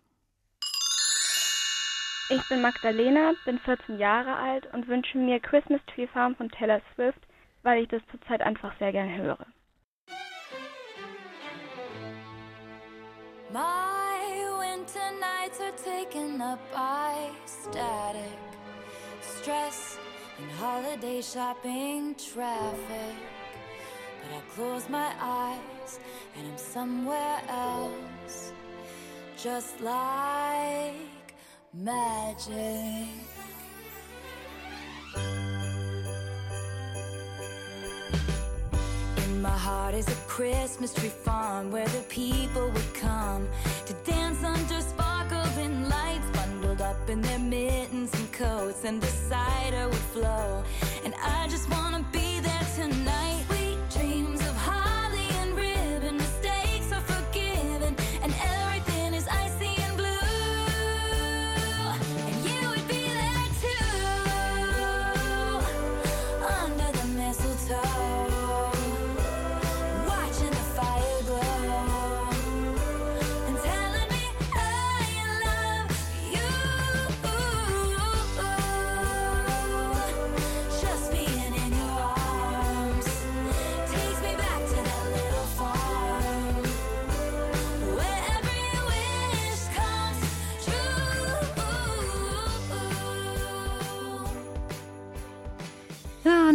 [2.30, 6.80] Ich bin Magdalena, bin 14 Jahre alt und wünsche mir Christmas Tree Farm von Taylor
[6.94, 7.18] Swift,
[7.64, 9.44] weil ich das zurzeit einfach sehr gern höre.
[13.50, 18.38] My winter nights are taken up by static,
[19.20, 19.98] stress,
[20.38, 23.37] and holiday shopping traffic.
[24.58, 26.00] Close my eyes
[26.36, 28.52] and I'm somewhere else,
[29.40, 31.36] just like
[31.72, 33.06] magic.
[39.18, 43.46] In my heart is a Christmas tree farm where the people would come
[43.86, 49.86] to dance under sparkling lights, bundled up in their mittens and coats, and the cider
[49.86, 50.64] would flow.
[51.04, 53.27] And I just wanna be there tonight.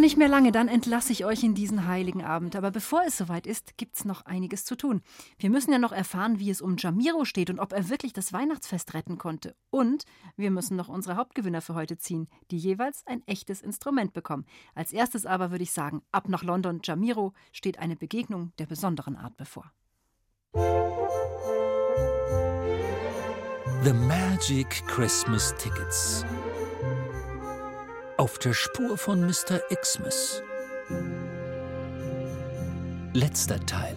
[0.04, 2.56] Nicht mehr lange, dann entlasse ich euch in diesen heiligen Abend.
[2.56, 5.00] Aber bevor es soweit ist, gibt's noch einiges zu tun.
[5.38, 8.34] Wir müssen ja noch erfahren, wie es um Jamiro steht und ob er wirklich das
[8.34, 9.56] Weihnachtsfest retten konnte.
[9.70, 10.04] Und
[10.36, 14.44] wir müssen noch unsere Hauptgewinner für heute ziehen, die jeweils ein echtes Instrument bekommen.
[14.74, 16.80] Als erstes aber würde ich sagen, ab nach London.
[16.84, 19.72] Jamiro steht eine Begegnung der besonderen Art bevor.
[23.82, 26.26] The Magic Christmas Tickets.
[28.16, 29.58] Auf der Spur von Mr.
[29.74, 30.40] Xmas.
[33.12, 33.96] Letzter Teil.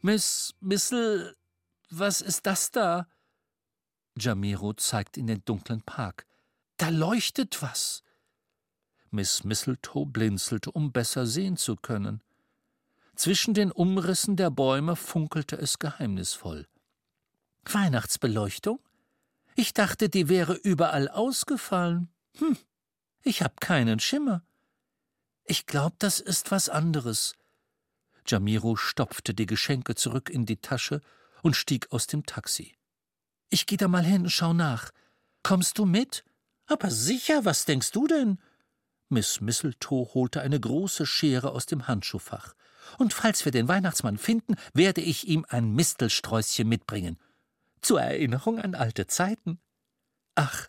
[0.00, 1.36] Miss Missel,
[1.90, 3.08] was ist das da?
[4.18, 6.26] Jamiro zeigt in den dunklen Park.
[6.78, 8.02] Da leuchtet was.
[9.10, 12.22] Miss Mistletoe blinzelte, um besser sehen zu können.
[13.16, 16.66] Zwischen den Umrissen der Bäume funkelte es geheimnisvoll.
[17.66, 18.80] Weihnachtsbeleuchtung?
[19.56, 22.10] Ich dachte, die wäre überall ausgefallen.
[22.36, 22.58] Hm,
[23.22, 24.44] ich hab keinen Schimmer.
[25.44, 27.34] Ich glaub, das ist was anderes.
[28.26, 31.00] Jamiro stopfte die Geschenke zurück in die Tasche
[31.42, 32.74] und stieg aus dem Taxi.
[33.48, 34.90] Ich geh da mal hin, schau nach.
[35.42, 36.22] Kommst du mit?
[36.66, 38.38] Aber sicher, was denkst du denn?
[39.08, 42.54] Miss Mistletoe holte eine große Schere aus dem Handschuhfach.
[42.98, 47.18] Und falls wir den Weihnachtsmann finden, werde ich ihm ein Mistelsträußchen mitbringen.
[47.86, 49.60] Zur Erinnerung an alte Zeiten.
[50.34, 50.66] Ach,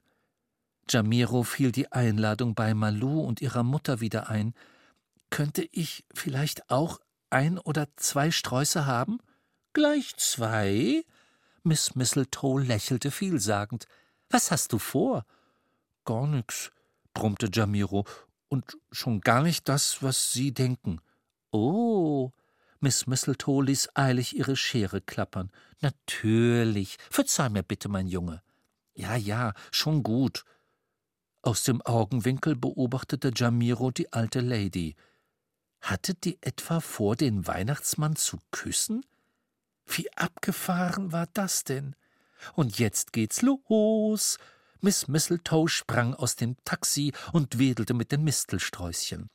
[0.87, 4.53] Jamiro fiel die Einladung bei Malu und ihrer Mutter wieder ein.
[5.31, 7.01] Könnte ich vielleicht auch
[7.31, 9.17] ein oder zwei Sträuße haben?
[9.73, 11.03] Gleich zwei?
[11.63, 13.87] Miss Mistletoe lächelte vielsagend.
[14.29, 15.25] Was hast du vor?
[16.05, 16.71] Gar nix,
[17.15, 18.05] brummte Jamiro,
[18.47, 21.01] und schon gar nicht das, was Sie denken.
[21.49, 22.31] Oh,
[22.79, 25.51] Miss Mistletoe ließ eilig ihre Schere klappern.
[25.81, 26.97] Natürlich.
[27.09, 28.41] Verzeih mir bitte, mein Junge.
[28.93, 30.43] Ja, ja, schon gut.
[31.41, 34.95] Aus dem Augenwinkel beobachtete Jamiro die alte Lady.
[35.81, 39.05] Hatte die etwa vor, den Weihnachtsmann zu küssen?
[39.85, 41.95] Wie abgefahren war das denn?
[42.53, 44.37] Und jetzt geht's los.
[44.81, 49.29] Miss Mistletoe sprang aus dem Taxi und wedelte mit den Mistelsträußchen.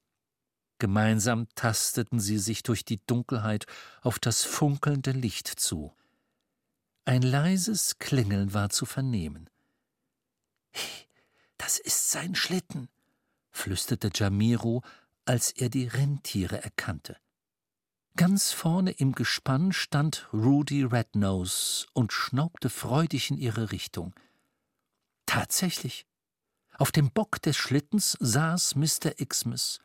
[0.79, 3.67] Gemeinsam tasteten sie sich durch die Dunkelheit
[4.03, 5.95] auf das funkelnde Licht zu.
[7.05, 9.51] Ein leises Klingeln war zu vernehmen.
[10.71, 11.09] Hey,
[11.59, 12.89] das ist sein Schlitten,
[13.51, 14.83] flüsterte Jamiro,
[15.25, 17.17] als er die Rentiere erkannte.
[18.15, 24.15] Ganz vorne im Gespann stand Rudy Rednose und schnaubte freudig in ihre Richtung.
[25.27, 26.07] Tatsächlich.
[26.79, 29.13] Auf dem Bock des Schlittens saß Mr.
[29.27, 29.81] Xmas,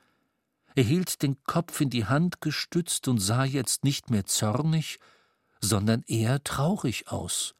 [0.75, 4.99] er hielt den Kopf in die Hand gestützt und sah jetzt nicht mehr zornig,
[5.61, 7.55] sondern eher traurig aus.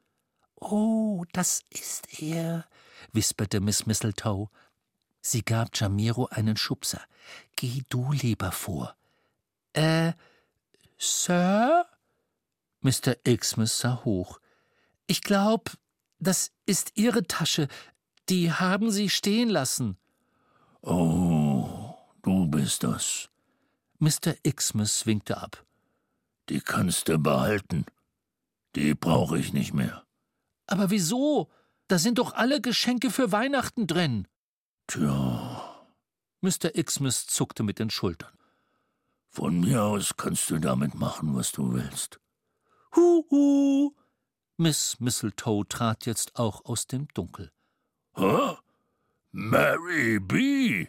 [0.56, 2.66] Oh, das ist er,
[3.12, 4.50] wisperte Miss Mistletoe.
[5.22, 7.02] Sie gab Jamiro einen Schubser.
[7.56, 8.96] Geh du lieber vor.
[9.74, 10.14] Äh,
[10.98, 11.86] Sir?
[12.82, 13.16] Mr.
[13.24, 14.40] Xmas sah hoch.
[15.06, 15.72] Ich glaub,
[16.20, 17.68] das ist Ihre Tasche.
[18.30, 19.98] Die haben Sie stehen lassen.
[20.82, 21.48] Oh,
[22.28, 23.30] Du bist das.
[24.00, 24.36] Mr.
[24.44, 25.66] Xmas winkte ab.
[26.50, 27.86] Die kannst du behalten.
[28.76, 30.06] Die brauche ich nicht mehr.
[30.68, 31.50] Aber wieso?
[31.88, 34.28] Da sind doch alle Geschenke für Weihnachten drin.
[34.88, 35.86] Tja.
[36.42, 36.72] Mr.
[36.84, 38.34] Xmas zuckte mit den Schultern.
[39.30, 42.20] Von mir aus kannst du damit machen, was du willst.
[42.96, 43.94] Huhu!
[44.58, 47.52] Miss Mistletoe trat jetzt auch aus dem Dunkel.
[48.16, 48.58] Hä?
[49.32, 50.88] Mary B.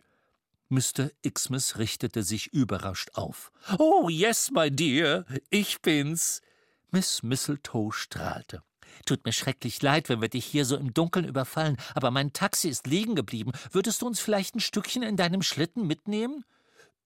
[0.69, 1.11] Mr.
[1.29, 3.53] Xmas richtete sich überrascht auf.
[3.79, 6.43] Oh, yes, my dear, ich bin's.
[6.91, 8.63] Miss Mistletoe strahlte.
[9.07, 12.69] Tut mir schrecklich leid, wenn wir dich hier so im Dunkeln überfallen, aber mein Taxi
[12.69, 13.53] ist liegen geblieben.
[13.71, 16.45] Würdest du uns vielleicht ein Stückchen in deinem Schlitten mitnehmen?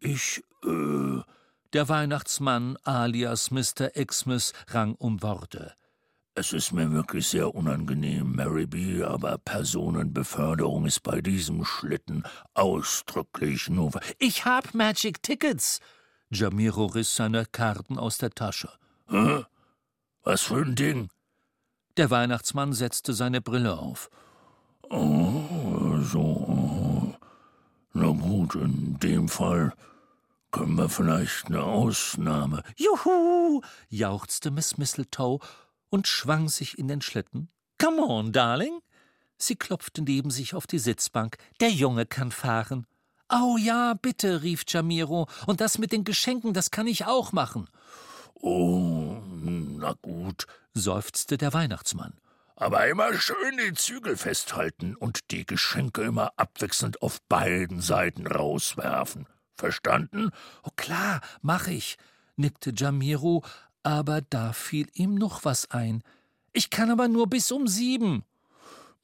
[0.00, 1.20] Ich, äh.
[1.72, 3.90] Der Weihnachtsmann alias Mr.
[4.04, 5.74] Xmas rang um Worte.
[6.34, 12.24] Es ist mir wirklich sehr unangenehm, Mary B., aber Personenbeförderung ist bei diesem Schlitten
[12.54, 13.92] ausdrücklich nur.
[14.18, 15.80] Ich hab Magic Tickets!
[16.30, 18.70] Jamiro riss seine Karten aus der Tasche.
[19.10, 19.44] Hä?
[20.22, 21.10] Was für ein Ding?
[21.98, 24.08] Der Weihnachtsmann setzte seine Brille auf.
[24.88, 27.14] Oh, so.
[27.92, 29.74] Na gut, in dem Fall
[30.50, 32.62] können wir vielleicht eine Ausnahme.
[32.76, 33.60] Juhu!
[33.90, 35.40] jauchzte Miss Mistletoe
[35.92, 37.48] und schwang sich in den Schlitten.
[37.78, 38.80] Come on, Darling.
[39.36, 41.36] Sie klopfte neben sich auf die Sitzbank.
[41.60, 42.86] Der Junge kann fahren.
[43.30, 45.28] Oh ja, bitte, rief Jamiro.
[45.46, 47.68] Und das mit den Geschenken, das kann ich auch machen.
[48.34, 52.14] Oh, na gut, seufzte der Weihnachtsmann.
[52.56, 59.26] Aber immer schön die Zügel festhalten und die Geschenke immer abwechselnd auf beiden Seiten rauswerfen.
[59.56, 60.30] Verstanden?
[60.62, 61.98] Oh klar, mach ich,
[62.36, 63.42] nickte Jamiro,
[63.82, 66.02] aber da fiel ihm noch was ein.
[66.52, 68.24] Ich kann aber nur bis um sieben.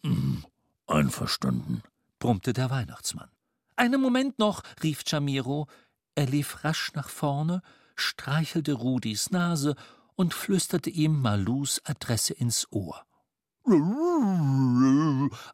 [0.04, 0.44] Hm,
[0.86, 1.82] einverstanden,
[2.18, 3.30] brummte der Weihnachtsmann.
[3.76, 5.68] Einen Moment noch, rief Jamiro.
[6.14, 7.62] Er lief rasch nach vorne,
[7.94, 9.76] streichelte Rudis Nase
[10.16, 13.04] und flüsterte ihm Malus Adresse ins Ohr.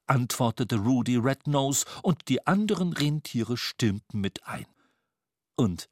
[0.07, 4.67] antwortete Rudy Rednose, und die anderen Rentiere stimmten mit ein.
[5.57, 5.89] Und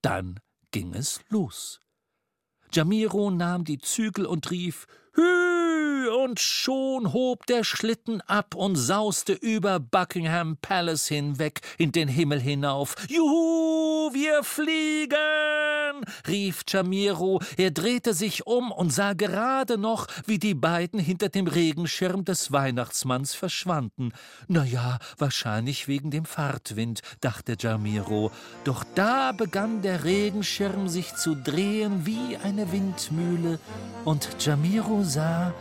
[0.00, 1.80] dann ging es los.
[2.74, 5.53] Jamiro nahm die Zügel und rief Hü,
[6.08, 12.40] und schon hob der Schlitten ab und sauste über Buckingham Palace hinweg in den Himmel
[12.40, 12.94] hinauf.
[13.08, 15.16] Juhu, wir fliegen!
[16.26, 17.40] rief Jamiro.
[17.56, 22.52] Er drehte sich um und sah gerade noch, wie die beiden hinter dem Regenschirm des
[22.52, 24.12] Weihnachtsmanns verschwanden.
[24.48, 28.30] Na ja, wahrscheinlich wegen dem Fahrtwind, dachte Jamiro.
[28.64, 33.58] Doch da begann der Regenschirm sich zu drehen wie eine Windmühle,
[34.04, 35.54] und Jamiro sah,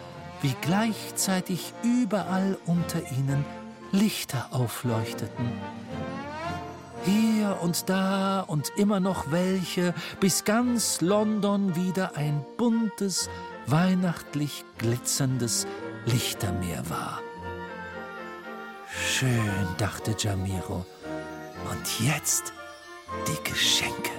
[0.43, 3.43] wie gleichzeitig überall unter ihnen
[3.91, 5.51] Lichter aufleuchteten.
[7.05, 13.29] Hier und da und immer noch welche, bis ganz London wieder ein buntes,
[13.67, 15.65] weihnachtlich glitzerndes
[16.05, 17.21] Lichtermeer war.
[18.87, 20.85] Schön, dachte Jamiro.
[21.71, 22.53] Und jetzt
[23.27, 24.11] die Geschenke.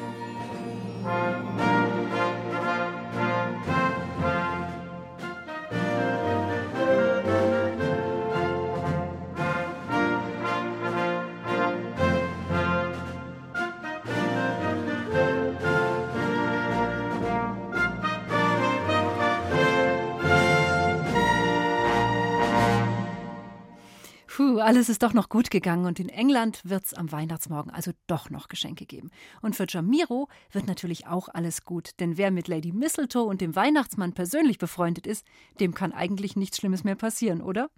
[24.65, 28.49] Alles ist doch noch gut gegangen und in England wird's am Weihnachtsmorgen also doch noch
[28.49, 29.11] Geschenke geben.
[29.43, 33.55] Und für Jamiro wird natürlich auch alles gut, denn wer mit Lady Mistletoe und dem
[33.55, 35.25] Weihnachtsmann persönlich befreundet ist,
[35.61, 37.71] dem kann eigentlich nichts Schlimmes mehr passieren, oder?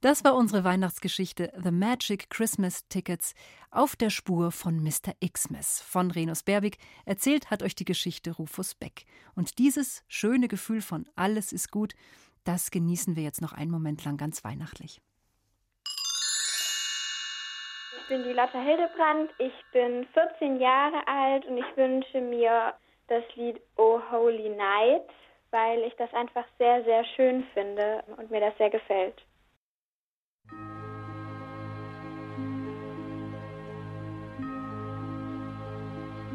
[0.00, 3.34] Das war unsere Weihnachtsgeschichte The Magic Christmas Tickets
[3.70, 5.14] auf der Spur von Mr.
[5.24, 6.78] Xmas von Renus Berbig.
[7.04, 9.04] Erzählt hat euch die Geschichte Rufus Beck.
[9.34, 11.94] Und dieses schöne Gefühl von alles ist gut,
[12.42, 15.00] das genießen wir jetzt noch einen Moment lang ganz weihnachtlich.
[18.12, 22.74] Bin die Lotta Hildebrand, ich bin 14 Jahre alt und ich wünsche mir
[23.08, 25.08] das Lied Oh Holy Night,
[25.50, 29.24] weil ich das einfach sehr, sehr schön finde und mir das sehr gefällt.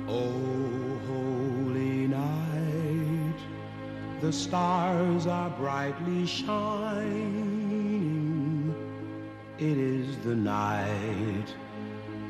[0.07, 3.39] Oh, holy night,
[4.21, 7.77] the stars are brightly shining.
[9.59, 11.53] It is the night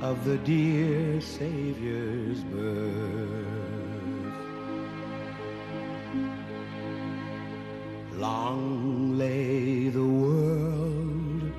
[0.01, 3.47] of the dear Savior's birth.
[8.13, 11.51] Long lay the world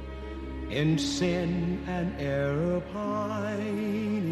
[0.71, 4.29] in sin and error pining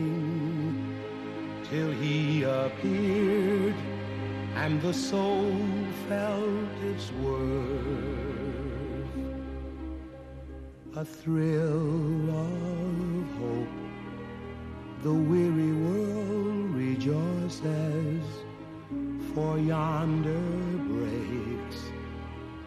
[1.69, 3.75] till he appeared
[4.55, 5.53] and the soul
[6.09, 8.37] felt its worth.
[10.95, 12.76] A thrill of
[15.07, 18.25] the weary world rejoices,
[19.33, 20.43] for yonder
[20.91, 21.81] breaks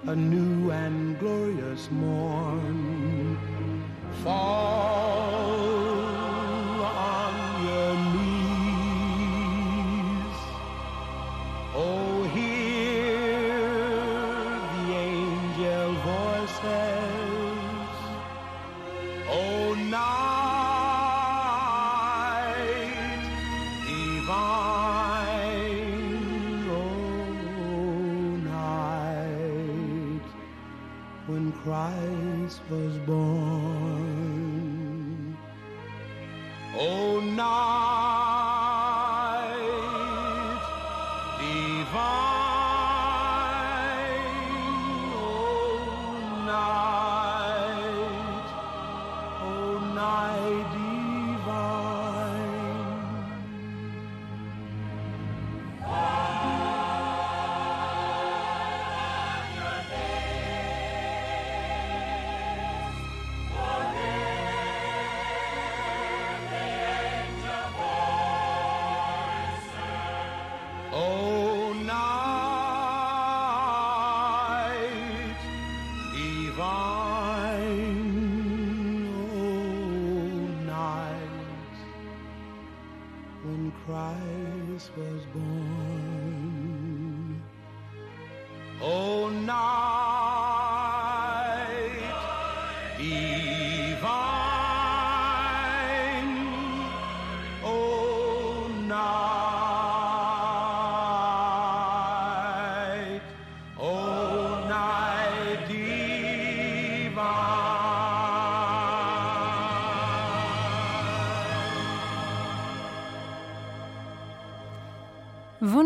[0.08, 3.38] a new and glorious morn.
[4.24, 5.09] Fall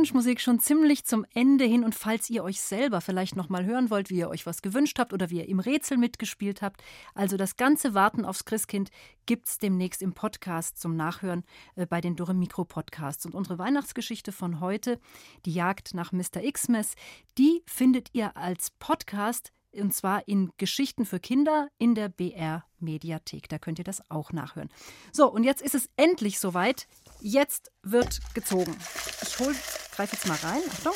[0.04, 3.90] Wunschmusik schon ziemlich zum Ende hin und falls ihr euch selber vielleicht noch mal hören
[3.90, 6.84] wollt, wie ihr euch was gewünscht habt oder wie ihr im Rätsel mitgespielt habt,
[7.16, 8.92] also das ganze Warten aufs Christkind
[9.28, 11.46] gibt's demnächst im Podcast zum Nachhören
[11.78, 15.00] äh, bei den Dürre Mikro Podcasts und unsere Weihnachtsgeschichte von heute,
[15.46, 16.42] die Jagd nach Mr.
[16.52, 16.96] Xmas,
[17.38, 23.48] die findet ihr als Podcast und zwar in Geschichten für Kinder in der BR Mediathek.
[23.50, 24.70] Da könnt ihr das auch nachhören.
[25.12, 26.88] So, und jetzt ist es endlich soweit.
[27.22, 28.76] Jetzt wird gezogen.
[29.22, 29.56] Ich hol,
[29.96, 30.62] greife jetzt mal rein.
[30.72, 30.94] Achtung.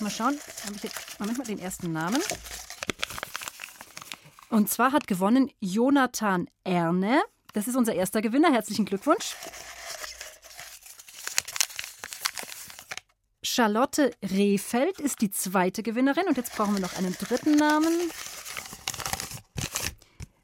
[0.00, 0.38] Mal schauen.
[0.64, 2.22] Habe ich jetzt Moment mal den ersten Namen.
[4.50, 7.22] Und zwar hat gewonnen Jonathan Erne.
[7.52, 8.52] Das ist unser erster Gewinner.
[8.52, 9.34] Herzlichen Glückwunsch.
[13.42, 16.26] Charlotte Rehfeld ist die zweite Gewinnerin.
[16.28, 17.92] Und jetzt brauchen wir noch einen dritten Namen.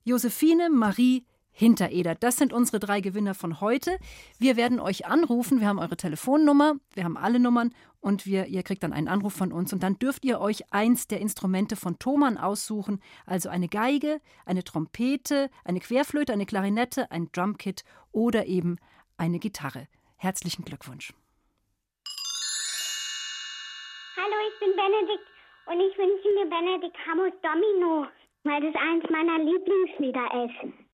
[0.04, 1.26] Josephine Marie
[1.62, 2.16] Hintereder.
[2.16, 3.96] Das sind unsere drei Gewinner von heute.
[4.40, 5.60] Wir werden euch anrufen.
[5.60, 9.32] Wir haben eure Telefonnummer, wir haben alle Nummern und wir, ihr kriegt dann einen Anruf
[9.32, 9.72] von uns.
[9.72, 13.00] Und dann dürft ihr euch eins der Instrumente von Thomann aussuchen.
[13.26, 18.78] Also eine Geige, eine Trompete, eine Querflöte, eine Klarinette, ein Drumkit oder eben
[19.16, 19.86] eine Gitarre.
[20.16, 21.12] Herzlichen Glückwunsch.
[24.16, 25.28] Hallo, ich bin Benedikt
[25.66, 28.08] und ich wünsche mir Benedikt Hammers Domino,
[28.42, 30.91] weil das eins meiner Lieblingslieder ist.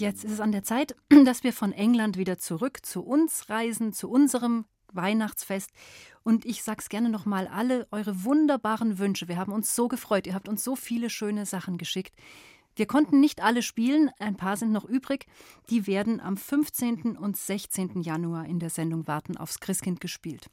[0.00, 3.92] Jetzt ist es an der Zeit, dass wir von England wieder zurück zu uns reisen,
[3.92, 5.70] zu unserem Weihnachtsfest.
[6.22, 9.28] Und ich sag's gerne nochmal, alle eure wunderbaren Wünsche.
[9.28, 10.26] Wir haben uns so gefreut.
[10.26, 12.14] Ihr habt uns so viele schöne Sachen geschickt.
[12.76, 15.26] Wir konnten nicht alle spielen, ein paar sind noch übrig.
[15.70, 17.16] Die werden am 15.
[17.16, 18.00] und 16.
[18.00, 20.50] Januar in der Sendung Warten aufs Christkind gespielt.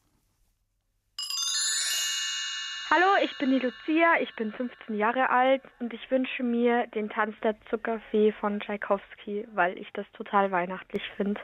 [2.89, 7.09] Hallo, ich bin die Lucia, ich bin 15 Jahre alt und ich wünsche mir den
[7.09, 11.41] Tanz der Zuckerfee von Tschaikowski, weil ich das total weihnachtlich finde.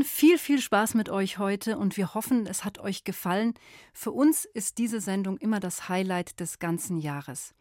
[0.00, 3.52] Hatten viel, viel Spaß mit euch heute und wir hoffen, es hat euch gefallen.
[3.92, 7.54] Für uns ist diese Sendung immer das Highlight des ganzen Jahres.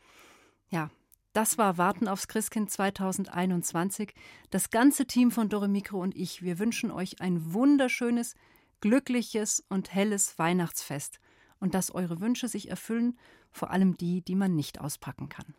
[0.69, 0.89] Ja,
[1.33, 4.13] das war Warten aufs Christkind 2021.
[4.51, 8.35] Das ganze Team von Dore Mikro und ich, wir wünschen euch ein wunderschönes,
[8.79, 11.19] glückliches und helles Weihnachtsfest
[11.59, 13.19] und dass eure Wünsche sich erfüllen,
[13.51, 15.55] vor allem die, die man nicht auspacken kann.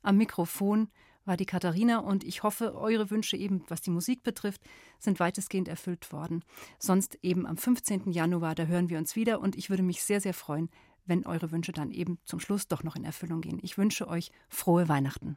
[0.00, 0.88] Am Mikrofon
[1.24, 4.60] war die Katharina und ich hoffe, eure Wünsche eben, was die Musik betrifft,
[4.98, 6.44] sind weitestgehend erfüllt worden.
[6.78, 8.10] Sonst eben am 15.
[8.10, 10.68] Januar, da hören wir uns wieder und ich würde mich sehr, sehr freuen,
[11.06, 13.58] wenn eure Wünsche dann eben zum Schluss doch noch in Erfüllung gehen.
[13.62, 15.36] Ich wünsche euch frohe Weihnachten.